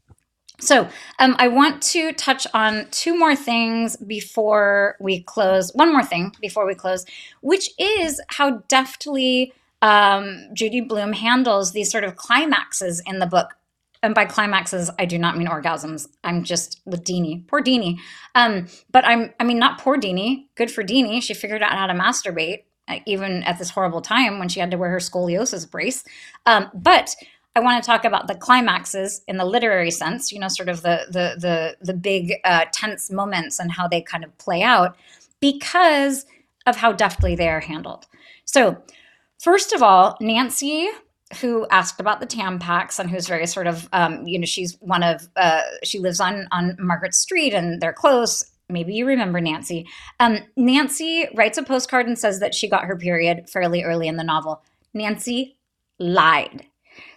[0.61, 0.89] So,
[1.21, 5.71] um, I want to touch on two more things before we close.
[5.75, 7.07] One more thing before we close,
[7.43, 13.55] which is how deftly um, Judy Blume handles these sort of climaxes in the book.
[14.03, 16.07] And by climaxes, I do not mean orgasms.
[16.23, 17.99] I'm just with Deenie, poor Deenie.
[18.35, 20.47] Um, but I'm, I mean, not poor Deenie.
[20.55, 21.21] Good for Deenie.
[21.21, 24.71] She figured out how to masturbate, uh, even at this horrible time when she had
[24.71, 26.05] to wear her scoliosis brace.
[26.47, 27.17] Um, but
[27.57, 30.83] I want to talk about the climaxes in the literary sense, you know, sort of
[30.83, 34.97] the the the the big uh, tense moments and how they kind of play out
[35.41, 36.25] because
[36.67, 38.07] of how deftly they are handled.
[38.45, 38.81] So,
[39.39, 40.89] first of all, Nancy
[41.43, 45.03] who asked about the Tampax and who's very sort of um, you know she's one
[45.03, 48.51] of uh, she lives on on Margaret Street and they're close.
[48.71, 49.87] Maybe you remember Nancy.
[50.21, 54.17] Um, Nancy writes a postcard and says that she got her period fairly early in
[54.17, 54.63] the novel.
[54.93, 55.57] Nancy
[55.99, 56.67] lied.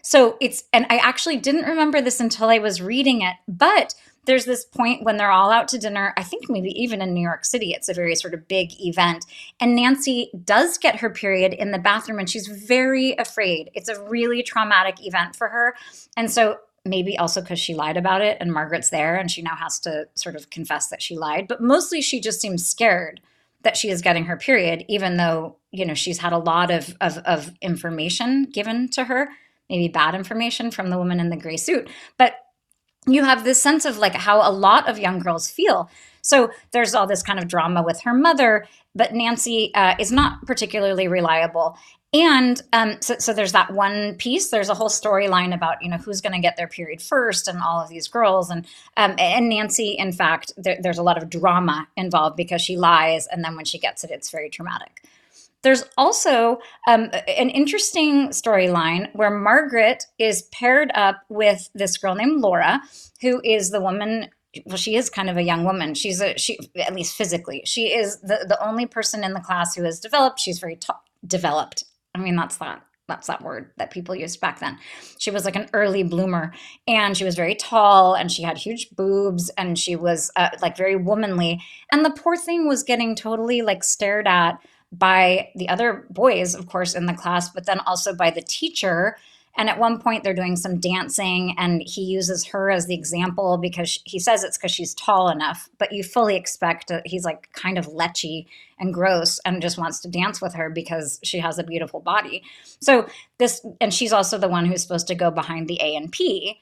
[0.01, 4.45] So it's, and I actually didn't remember this until I was reading it, but there's
[4.45, 6.13] this point when they're all out to dinner.
[6.17, 9.25] I think maybe even in New York City, it's a very sort of big event.
[9.59, 13.71] And Nancy does get her period in the bathroom and she's very afraid.
[13.73, 15.75] It's a really traumatic event for her.
[16.15, 19.55] And so maybe also because she lied about it and Margaret's there and she now
[19.55, 21.47] has to sort of confess that she lied.
[21.47, 23.21] But mostly she just seems scared
[23.63, 26.95] that she is getting her period, even though, you know, she's had a lot of,
[26.99, 29.29] of, of information given to her
[29.71, 31.89] maybe bad information from the woman in the gray suit.
[32.17, 32.35] But
[33.07, 35.89] you have this sense of like how a lot of young girls feel.
[36.21, 40.45] So there's all this kind of drama with her mother, but Nancy uh, is not
[40.45, 41.77] particularly reliable.
[42.13, 44.49] And um, so, so, there's that one piece.
[44.49, 47.61] There's a whole storyline about you know who's going to get their period first, and
[47.61, 48.65] all of these girls, and
[48.97, 49.95] um, and Nancy.
[49.97, 53.63] In fact, there, there's a lot of drama involved because she lies, and then when
[53.63, 55.05] she gets it, it's very traumatic.
[55.63, 62.41] There's also um, an interesting storyline where Margaret is paired up with this girl named
[62.41, 62.81] Laura,
[63.21, 64.29] who is the woman.
[64.65, 65.93] Well, she is kind of a young woman.
[65.93, 67.61] She's a she, at least physically.
[67.65, 70.39] She is the the only person in the class who has developed.
[70.39, 70.93] She's very t-
[71.25, 71.83] developed.
[72.15, 74.77] I mean, that's that that's that word that people used back then.
[75.19, 76.53] She was like an early bloomer
[76.87, 80.77] and she was very tall and she had huge boobs and she was uh, like
[80.77, 81.61] very womanly.
[81.91, 84.59] And the poor thing was getting totally like stared at
[84.91, 89.17] by the other boys, of course, in the class, but then also by the teacher.
[89.57, 93.57] And at one point, they're doing some dancing, and he uses her as the example
[93.57, 95.69] because he says it's because she's tall enough.
[95.77, 98.45] But you fully expect he's like kind of lechy
[98.79, 102.43] and gross and just wants to dance with her because she has a beautiful body.
[102.79, 103.07] So,
[103.39, 106.59] this, and she's also the one who's supposed to go behind the A and P.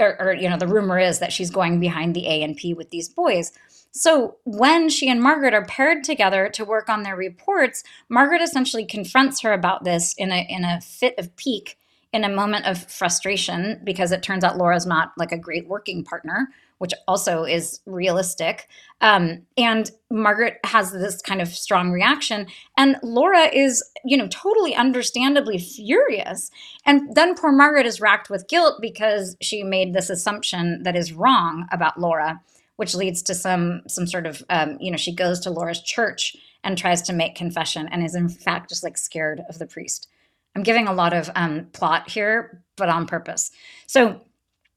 [0.00, 2.74] Or, or you know, the rumor is that she's going behind the A and P
[2.74, 3.52] with these boys.
[3.92, 8.86] So when she and Margaret are paired together to work on their reports, Margaret essentially
[8.86, 11.78] confronts her about this in a in a fit of pique,
[12.12, 16.04] in a moment of frustration, because it turns out Laura's not like a great working
[16.04, 18.66] partner, which also is realistic.
[19.02, 22.46] Um, and Margaret has this kind of strong reaction,
[22.78, 26.50] and Laura is, you know, totally understandably furious.
[26.86, 31.12] And then poor Margaret is racked with guilt because she made this assumption that is
[31.12, 32.40] wrong about Laura
[32.76, 36.36] which leads to some some sort of um, you know she goes to Laura's church
[36.64, 40.08] and tries to make confession and is in fact just like scared of the priest.
[40.54, 43.50] I'm giving a lot of um, plot here, but on purpose.
[43.86, 44.20] So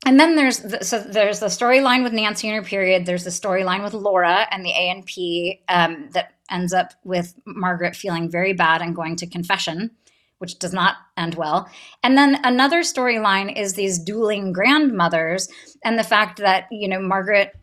[0.06, 3.06] and then there's the, so there's the storyline with Nancy and her period.
[3.06, 7.34] There's the storyline with Laura and the A and P um, that ends up with
[7.46, 9.90] Margaret feeling very bad and going to confession,
[10.38, 11.68] which does not end well.
[12.04, 15.50] And then another storyline is these dueling grandmothers
[15.84, 17.54] and the fact that you know Margaret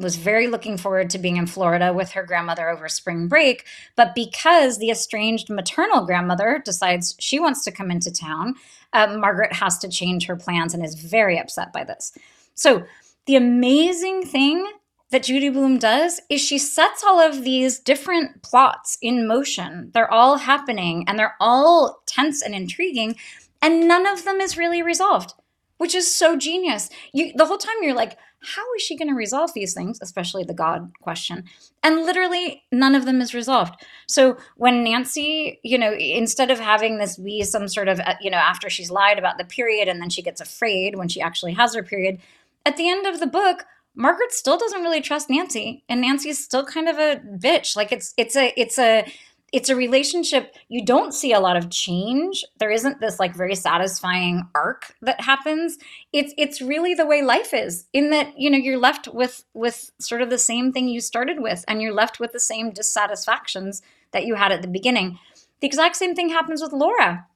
[0.00, 3.66] was very looking forward to being in Florida with her grandmother over spring break.
[3.96, 8.54] But because the estranged maternal grandmother decides she wants to come into town,
[8.92, 12.12] uh, Margaret has to change her plans and is very upset by this.
[12.54, 12.84] So,
[13.26, 14.66] the amazing thing
[15.10, 19.90] that Judy Blume does is she sets all of these different plots in motion.
[19.92, 23.16] They're all happening and they're all tense and intriguing,
[23.60, 25.34] and none of them is really resolved,
[25.78, 26.90] which is so genius.
[27.12, 30.44] You the whole time you're like, how is she going to resolve these things, especially
[30.44, 31.44] the God question?
[31.82, 33.74] And literally none of them is resolved.
[34.06, 38.30] So when Nancy, you know, instead of having this be some sort of, uh, you
[38.30, 41.52] know, after she's lied about the period and then she gets afraid when she actually
[41.52, 42.18] has her period,
[42.64, 43.64] at the end of the book,
[43.94, 47.76] Margaret still doesn't really trust Nancy, and Nancy's still kind of a bitch.
[47.76, 49.04] Like it's it's a it's a
[49.52, 52.44] it's a relationship you don't see a lot of change.
[52.58, 55.78] There isn't this like very satisfying arc that happens.
[56.12, 59.90] It's it's really the way life is in that you know you're left with with
[59.98, 63.82] sort of the same thing you started with and you're left with the same dissatisfactions
[64.12, 65.18] that you had at the beginning.
[65.60, 67.26] The exact same thing happens with laura.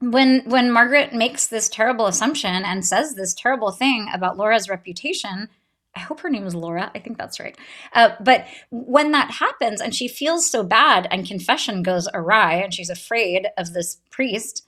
[0.00, 5.48] When when margaret makes this terrible assumption and says this terrible thing about laura's reputation
[5.96, 6.90] I hope her name is Laura.
[6.94, 7.56] I think that's right.
[7.92, 12.72] Uh, but when that happens and she feels so bad and confession goes awry and
[12.72, 14.66] she's afraid of this priest,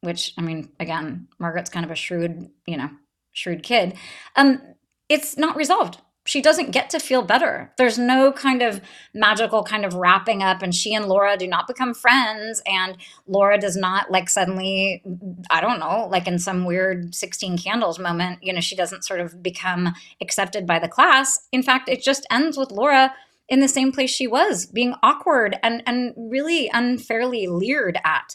[0.00, 2.90] which, I mean, again, Margaret's kind of a shrewd, you know,
[3.32, 3.96] shrewd kid,
[4.36, 4.60] um,
[5.08, 7.70] it's not resolved she doesn't get to feel better.
[7.76, 8.80] There's no kind of
[9.12, 12.62] magical kind of wrapping up, and she and Laura do not become friends.
[12.66, 12.96] And
[13.26, 15.02] Laura does not like suddenly,
[15.50, 19.20] I don't know, like in some weird 16 candles moment, you know, she doesn't sort
[19.20, 21.46] of become accepted by the class.
[21.52, 23.14] In fact, it just ends with Laura
[23.48, 28.34] in the same place she was, being awkward and, and really unfairly leered at.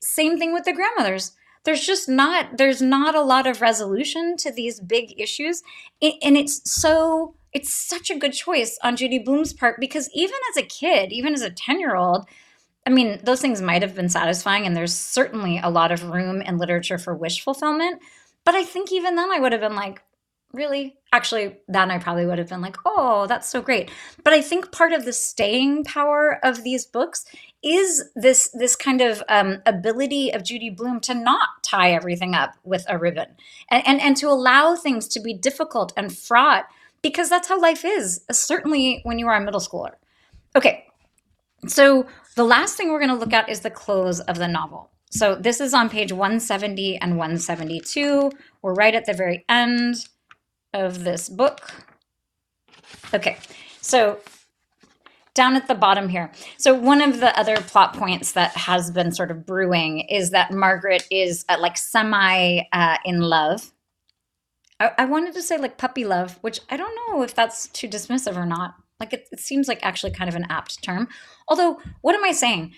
[0.00, 1.32] Same thing with the grandmothers
[1.64, 5.62] there's just not there's not a lot of resolution to these big issues
[6.00, 10.62] and it's so it's such a good choice on judy blume's part because even as
[10.62, 12.26] a kid even as a 10 year old
[12.86, 16.42] i mean those things might have been satisfying and there's certainly a lot of room
[16.42, 18.00] in literature for wish fulfillment
[18.44, 20.02] but i think even then i would have been like
[20.52, 20.96] really?
[21.14, 23.90] Actually then i probably would have been like oh that's so great.
[24.24, 27.24] But i think part of the staying power of these books
[27.62, 32.54] is this this kind of um, ability of judy Blume to not tie everything up
[32.64, 33.28] with a ribbon
[33.70, 36.64] and, and and to allow things to be difficult and fraught
[37.02, 39.92] because that's how life is certainly when you are a middle schooler.
[40.56, 40.86] Okay
[41.68, 44.90] so the last thing we're going to look at is the close of the novel.
[45.10, 48.32] So this is on page 170 and 172
[48.62, 49.96] we're right at the very end
[50.72, 51.72] of this book.
[53.14, 53.38] Okay,
[53.80, 54.20] so
[55.34, 56.30] down at the bottom here.
[56.58, 60.52] So one of the other plot points that has been sort of brewing is that
[60.52, 63.72] Margaret is uh, like semi uh, in love.
[64.78, 67.88] I-, I, wanted to say like puppy love, which I don't know if that's too
[67.88, 68.74] dismissive or not.
[69.00, 71.08] Like it, it seems like actually kind of an apt term.
[71.48, 72.74] Although, what am I saying?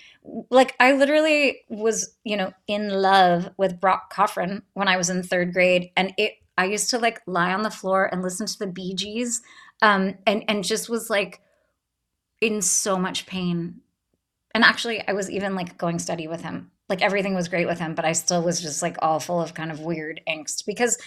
[0.49, 5.23] Like I literally was, you know, in love with Brock Coffrin when I was in
[5.23, 8.59] third grade, and it I used to like lie on the floor and listen to
[8.59, 9.43] the Bee Gees,
[9.83, 11.41] um, and and just was like
[12.41, 13.81] in so much pain.
[14.55, 16.71] And actually, I was even like going study with him.
[16.89, 19.55] Like everything was great with him, but I still was just like all full of
[19.55, 20.99] kind of weird angst because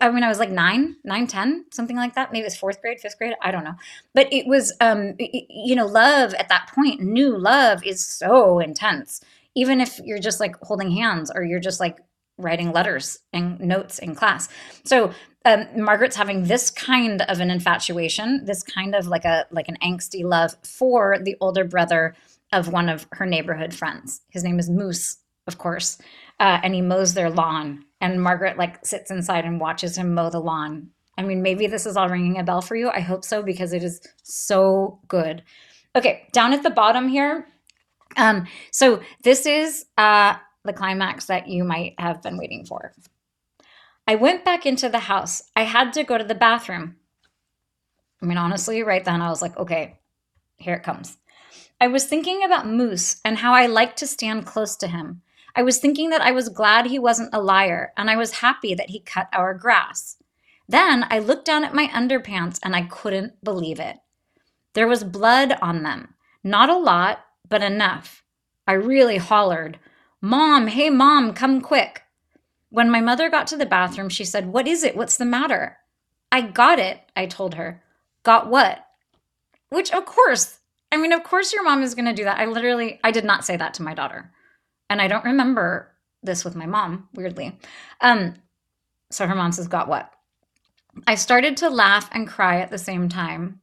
[0.00, 2.32] I mean, I was like nine, nine, ten, something like that.
[2.32, 3.34] Maybe it was fourth grade, fifth grade.
[3.40, 3.74] I don't know.
[4.12, 8.58] But it was, um, it, you know, love at that point, new love is so
[8.58, 9.22] intense.
[9.54, 11.98] Even if you're just like holding hands or you're just like
[12.38, 14.48] writing letters and notes in class.
[14.84, 15.12] So
[15.44, 19.76] um, Margaret's having this kind of an infatuation, this kind of like a like an
[19.82, 22.14] angsty love for the older brother
[22.52, 24.22] of one of her neighborhood friends.
[24.30, 25.98] His name is Moose, of course,
[26.40, 27.84] uh, and he mows their lawn.
[28.00, 30.90] And Margaret like sits inside and watches him mow the lawn.
[31.16, 32.90] I mean, maybe this is all ringing a bell for you.
[32.90, 35.42] I hope so because it is so good.
[35.96, 37.46] Okay, down at the bottom here.
[38.16, 42.92] Um, so this is uh, the climax that you might have been waiting for.
[44.06, 45.42] I went back into the house.
[45.56, 46.96] I had to go to the bathroom.
[48.22, 49.98] I mean, honestly, right then I was like, okay,
[50.56, 51.16] here it comes.
[51.80, 55.22] I was thinking about Moose and how I liked to stand close to him.
[55.56, 58.74] I was thinking that I was glad he wasn't a liar and I was happy
[58.74, 60.16] that he cut our grass.
[60.68, 63.98] Then I looked down at my underpants and I couldn't believe it.
[64.72, 66.14] There was blood on them.
[66.42, 68.24] Not a lot, but enough.
[68.66, 69.78] I really hollered,
[70.24, 72.02] Mom, hey, mom, come quick.
[72.70, 74.96] When my mother got to the bathroom, she said, What is it?
[74.96, 75.76] What's the matter?
[76.32, 77.82] I got it, I told her.
[78.22, 78.86] Got what?
[79.68, 80.60] Which, of course,
[80.90, 82.38] I mean, of course your mom is going to do that.
[82.40, 84.32] I literally, I did not say that to my daughter.
[84.88, 87.58] And I don't remember this with my mom, weirdly.
[88.00, 88.32] Um,
[89.10, 90.10] so her mom says, Got what?
[91.06, 93.60] I started to laugh and cry at the same time.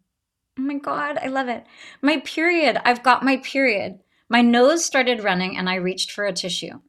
[0.59, 1.65] Oh my God, I love it.
[2.03, 2.79] My period.
[2.85, 3.99] I've got my period.
[4.31, 6.79] My nose started running and I reached for a tissue.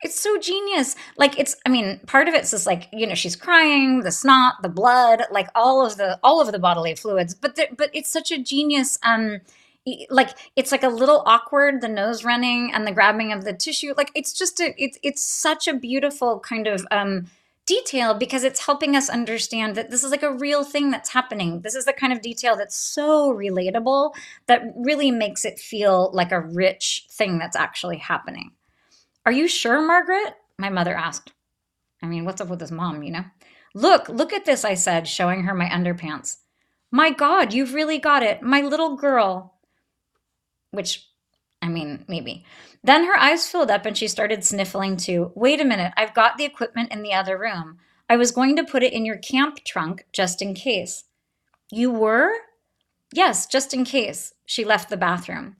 [0.00, 0.94] It's so genius.
[1.16, 4.62] Like it's I mean, part of it's just like, you know, she's crying, the snot,
[4.62, 8.12] the blood, like all of the all of the bodily fluids, but the, but it's
[8.12, 9.40] such a genius um
[10.08, 13.94] like it's like a little awkward the nose running and the grabbing of the tissue
[13.96, 17.24] like it's just a it's it's such a beautiful kind of um
[17.68, 21.60] detail because it's helping us understand that this is like a real thing that's happening.
[21.60, 24.14] This is the kind of detail that's so relatable
[24.46, 28.52] that really makes it feel like a rich thing that's actually happening.
[29.26, 30.34] Are you sure, Margaret?
[30.58, 31.32] My mother asked.
[32.02, 33.24] I mean, what's up with this mom, you know?
[33.74, 36.36] Look, look at this, I said, showing her my underpants.
[36.90, 38.40] My God, you've really got it.
[38.40, 39.54] My little girl.
[40.70, 41.06] Which,
[41.60, 42.46] I mean, maybe.
[42.82, 45.32] Then her eyes filled up and she started sniffling too.
[45.34, 47.78] Wait a minute, I've got the equipment in the other room.
[48.08, 51.04] I was going to put it in your camp trunk just in case.
[51.70, 52.32] You were?
[53.12, 54.32] Yes, just in case.
[54.46, 55.56] She left the bathroom.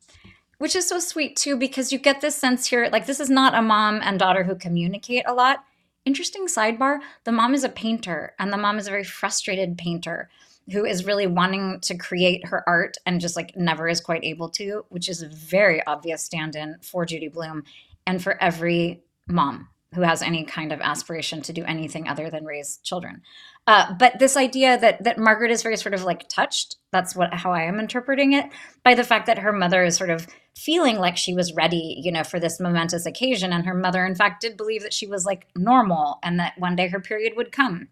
[0.59, 3.55] Which is so sweet too, because you get this sense here like, this is not
[3.55, 5.64] a mom and daughter who communicate a lot.
[6.05, 10.31] Interesting sidebar the mom is a painter, and the mom is a very frustrated painter
[10.73, 14.49] who is really wanting to create her art and just like never is quite able
[14.51, 17.64] to, which is a very obvious stand in for Judy Blume
[18.07, 22.45] and for every mom who has any kind of aspiration to do anything other than
[22.45, 23.23] raise children.
[23.66, 27.33] Uh, but this idea that that Margaret is very sort of like touched, that's what
[27.33, 28.47] how I am interpreting it,
[28.85, 32.12] by the fact that her mother is sort of feeling like she was ready, you
[32.12, 33.53] know, for this momentous occasion.
[33.53, 36.77] And her mother, in fact, did believe that she was like normal and that one
[36.77, 37.89] day her period would come.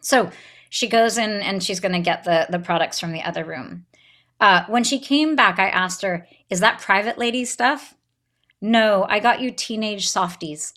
[0.00, 0.30] So
[0.70, 3.86] she goes in and she's going to get the the products from the other room.
[4.40, 7.94] Uh, when she came back, I asked her, "Is that private lady stuff?"
[8.60, 10.74] No, I got you teenage softies.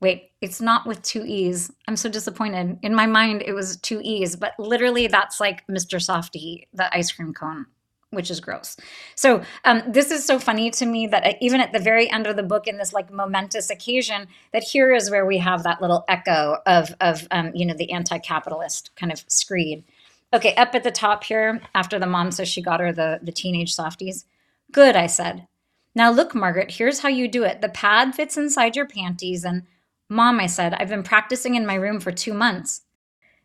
[0.00, 1.72] Wait, it's not with two E's.
[1.88, 2.78] I'm so disappointed.
[2.82, 6.00] In my mind, it was two E's, but literally that's like Mr.
[6.00, 7.66] Softy, the ice cream cone,
[8.10, 8.76] which is gross.
[9.14, 12.26] So um, this is so funny to me that uh, even at the very end
[12.26, 15.80] of the book, in this like momentous occasion, that here is where we have that
[15.80, 19.84] little echo of of um, you know the anti-capitalist kind of screed.
[20.32, 23.32] Okay, up at the top here, after the mom says she got her the the
[23.32, 24.24] teenage softies.
[24.72, 25.46] Good, I said.
[25.94, 27.60] Now look, Margaret, here's how you do it.
[27.60, 29.64] The pad fits inside your panties and
[30.10, 32.82] Mom, I said, I've been practicing in my room for two months.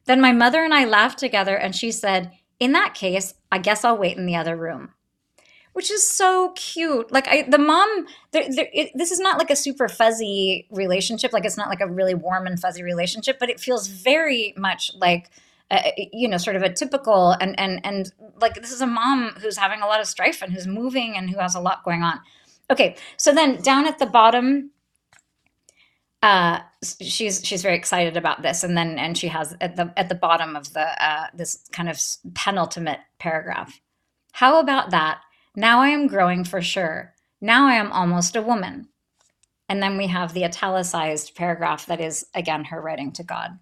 [0.06, 3.86] Then my mother and I laughed together, and she said, In that case, I guess
[3.86, 4.90] I'll wait in the other room.
[5.74, 7.12] Which is so cute.
[7.12, 11.34] Like I, the mom, there, there, it, this is not like a super fuzzy relationship.
[11.34, 14.92] Like it's not like a really warm and fuzzy relationship, but it feels very much
[14.96, 15.30] like
[15.70, 19.36] uh, you know, sort of a typical and and and like this is a mom
[19.40, 22.02] who's having a lot of strife and who's moving and who has a lot going
[22.02, 22.20] on.
[22.72, 24.72] Okay, so then down at the bottom,
[26.24, 26.62] uh,
[27.02, 30.16] she's she's very excited about this, and then and she has at the at the
[30.16, 32.02] bottom of the uh, this kind of
[32.36, 33.82] penultimate paragraph.
[34.34, 35.22] How about that?
[35.56, 37.14] Now I am growing for sure.
[37.42, 38.90] Now I am almost a woman.
[39.70, 43.60] And then we have the italicized paragraph that is again her writing to God.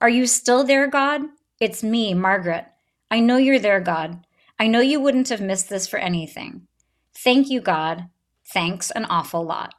[0.00, 1.22] Are you still there, God?
[1.60, 2.66] It's me, Margaret.
[3.10, 4.26] I know you're there, God.
[4.58, 6.68] I know you wouldn't have missed this for anything.
[7.14, 8.10] Thank you, God.
[8.46, 9.74] Thanks an awful lot.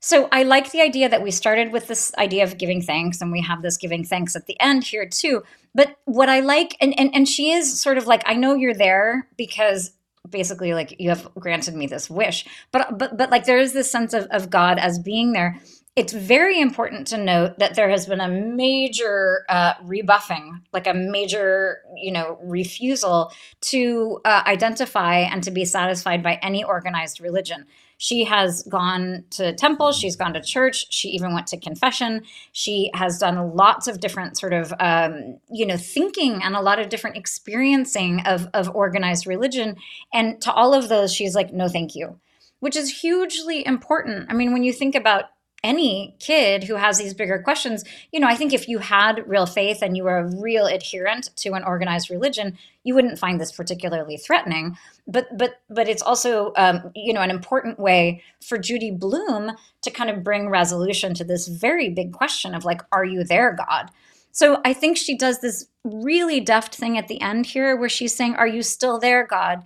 [0.00, 3.32] So I like the idea that we started with this idea of giving thanks and
[3.32, 5.42] we have this giving thanks at the end here too.
[5.74, 8.74] But what I like and and, and she is sort of like, I know you're
[8.74, 9.92] there because
[10.28, 12.46] basically like you have granted me this wish.
[12.70, 15.60] But but but like there is this sense of, of God as being there
[15.98, 20.94] it's very important to note that there has been a major uh, rebuffing, like a
[20.94, 23.32] major, you know, refusal
[23.62, 27.66] to uh, identify and to be satisfied by any organized religion.
[27.98, 32.22] She has gone to temple, she's gone to church, she even went to confession.
[32.52, 36.78] She has done lots of different sort of, um, you know, thinking and a lot
[36.78, 39.76] of different experiencing of, of organized religion.
[40.12, 42.18] And to all of those, she's like, no, thank you,
[42.60, 44.26] which is hugely important.
[44.30, 45.24] I mean, when you think about
[45.64, 49.46] any kid who has these bigger questions, you know, I think if you had real
[49.46, 53.52] faith and you were a real adherent to an organized religion, you wouldn't find this
[53.52, 54.76] particularly threatening.
[55.06, 59.52] But but but it's also um, you know an important way for Judy Blume
[59.82, 63.52] to kind of bring resolution to this very big question of like, are you there,
[63.52, 63.90] God?
[64.38, 68.14] So I think she does this really deft thing at the end here where she's
[68.14, 69.64] saying, Are you still there, God?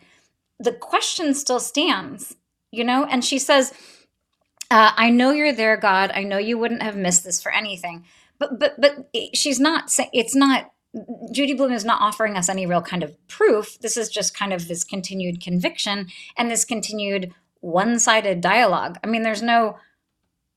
[0.58, 2.36] The question still stands,
[2.70, 3.74] you know, and she says,
[4.72, 6.10] uh, I know you're there, God.
[6.14, 8.04] I know you wouldn't have missed this for anything.
[8.38, 10.72] But but but she's not it's not.
[11.30, 13.78] Judy Blume is not offering us any real kind of proof.
[13.80, 18.98] This is just kind of this continued conviction and this continued one-sided dialogue.
[19.04, 19.78] I mean, there's no.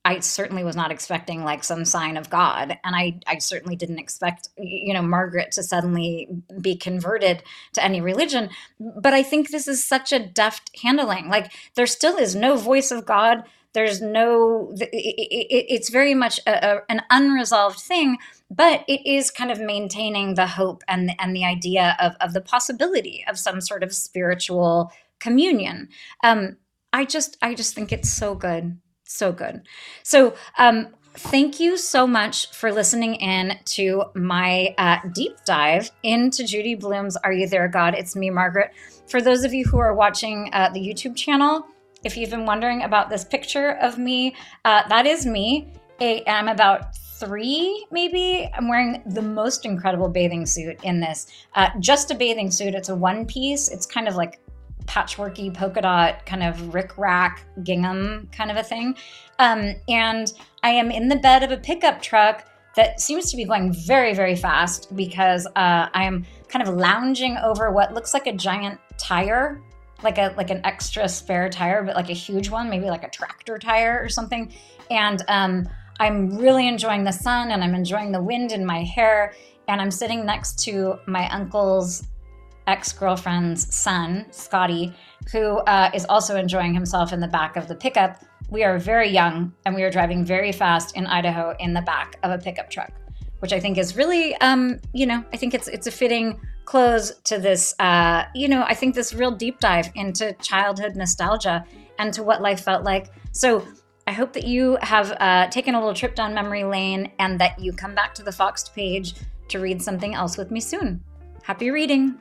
[0.03, 3.99] I certainly was not expecting like some sign of God, and I I certainly didn't
[3.99, 6.30] expect you know Margaret to suddenly
[6.61, 7.43] be converted
[7.74, 8.49] to any religion.
[8.80, 11.28] But I think this is such a deft handling.
[11.28, 13.43] Like there still is no voice of God
[13.76, 18.17] there's no, it's very much a, a, an unresolved thing,
[18.49, 22.34] but it is kind of maintaining the hope and the, and the idea of, of
[22.34, 25.89] the possibility of some sort of spiritual communion.
[26.23, 26.57] Um,
[26.93, 29.61] I just, I just think it's so good, so good.
[30.03, 36.45] So, um, thank you so much for listening in to my uh, deep dive into
[36.45, 37.93] Judy Blume's Are You There, God?
[37.95, 38.71] It's me, Margaret.
[39.07, 41.65] For those of you who are watching uh, the YouTube channel,
[42.05, 45.73] if you've been wondering about this picture of me, uh, that is me.
[45.99, 48.49] I'm about three, maybe.
[48.53, 51.27] I'm wearing the most incredible bathing suit in this.
[51.55, 52.75] Uh, just a bathing suit.
[52.75, 53.69] It's a one piece.
[53.69, 54.39] It's kind of like
[54.85, 58.95] patchworky polka dot kind of rick rack gingham kind of a thing.
[59.39, 60.31] Um, and
[60.61, 62.45] I am in the bed of a pickup truck
[62.75, 67.37] that seems to be going very, very fast because uh, I am kind of lounging
[67.37, 69.61] over what looks like a giant tire
[70.05, 73.09] like a like an extra spare tire, but like a huge one, maybe like a
[73.09, 74.53] tractor tire or something.
[74.89, 75.67] And um,
[75.99, 79.33] I'm really enjoying the sun and I'm enjoying the wind in my hair.
[79.67, 82.07] And I'm sitting next to my uncle's
[82.67, 84.93] ex girlfriend's son, Scotty,
[85.31, 88.23] who uh, is also enjoying himself in the back of the pickup.
[88.49, 92.17] We are very young and we are driving very fast in Idaho in the back
[92.21, 92.91] of a pickup truck,
[93.39, 97.13] which I think is really, um, you know, I think it's it's a fitting close
[97.26, 101.66] to this, uh, you know, I think this real deep dive into childhood nostalgia
[101.99, 103.11] and to what life felt like.
[103.32, 103.66] So
[104.07, 107.59] I hope that you have uh, taken a little trip down memory lane and that
[107.59, 109.16] you come back to the Foxed page
[109.47, 111.03] to read something else with me soon.
[111.43, 112.18] Happy reading!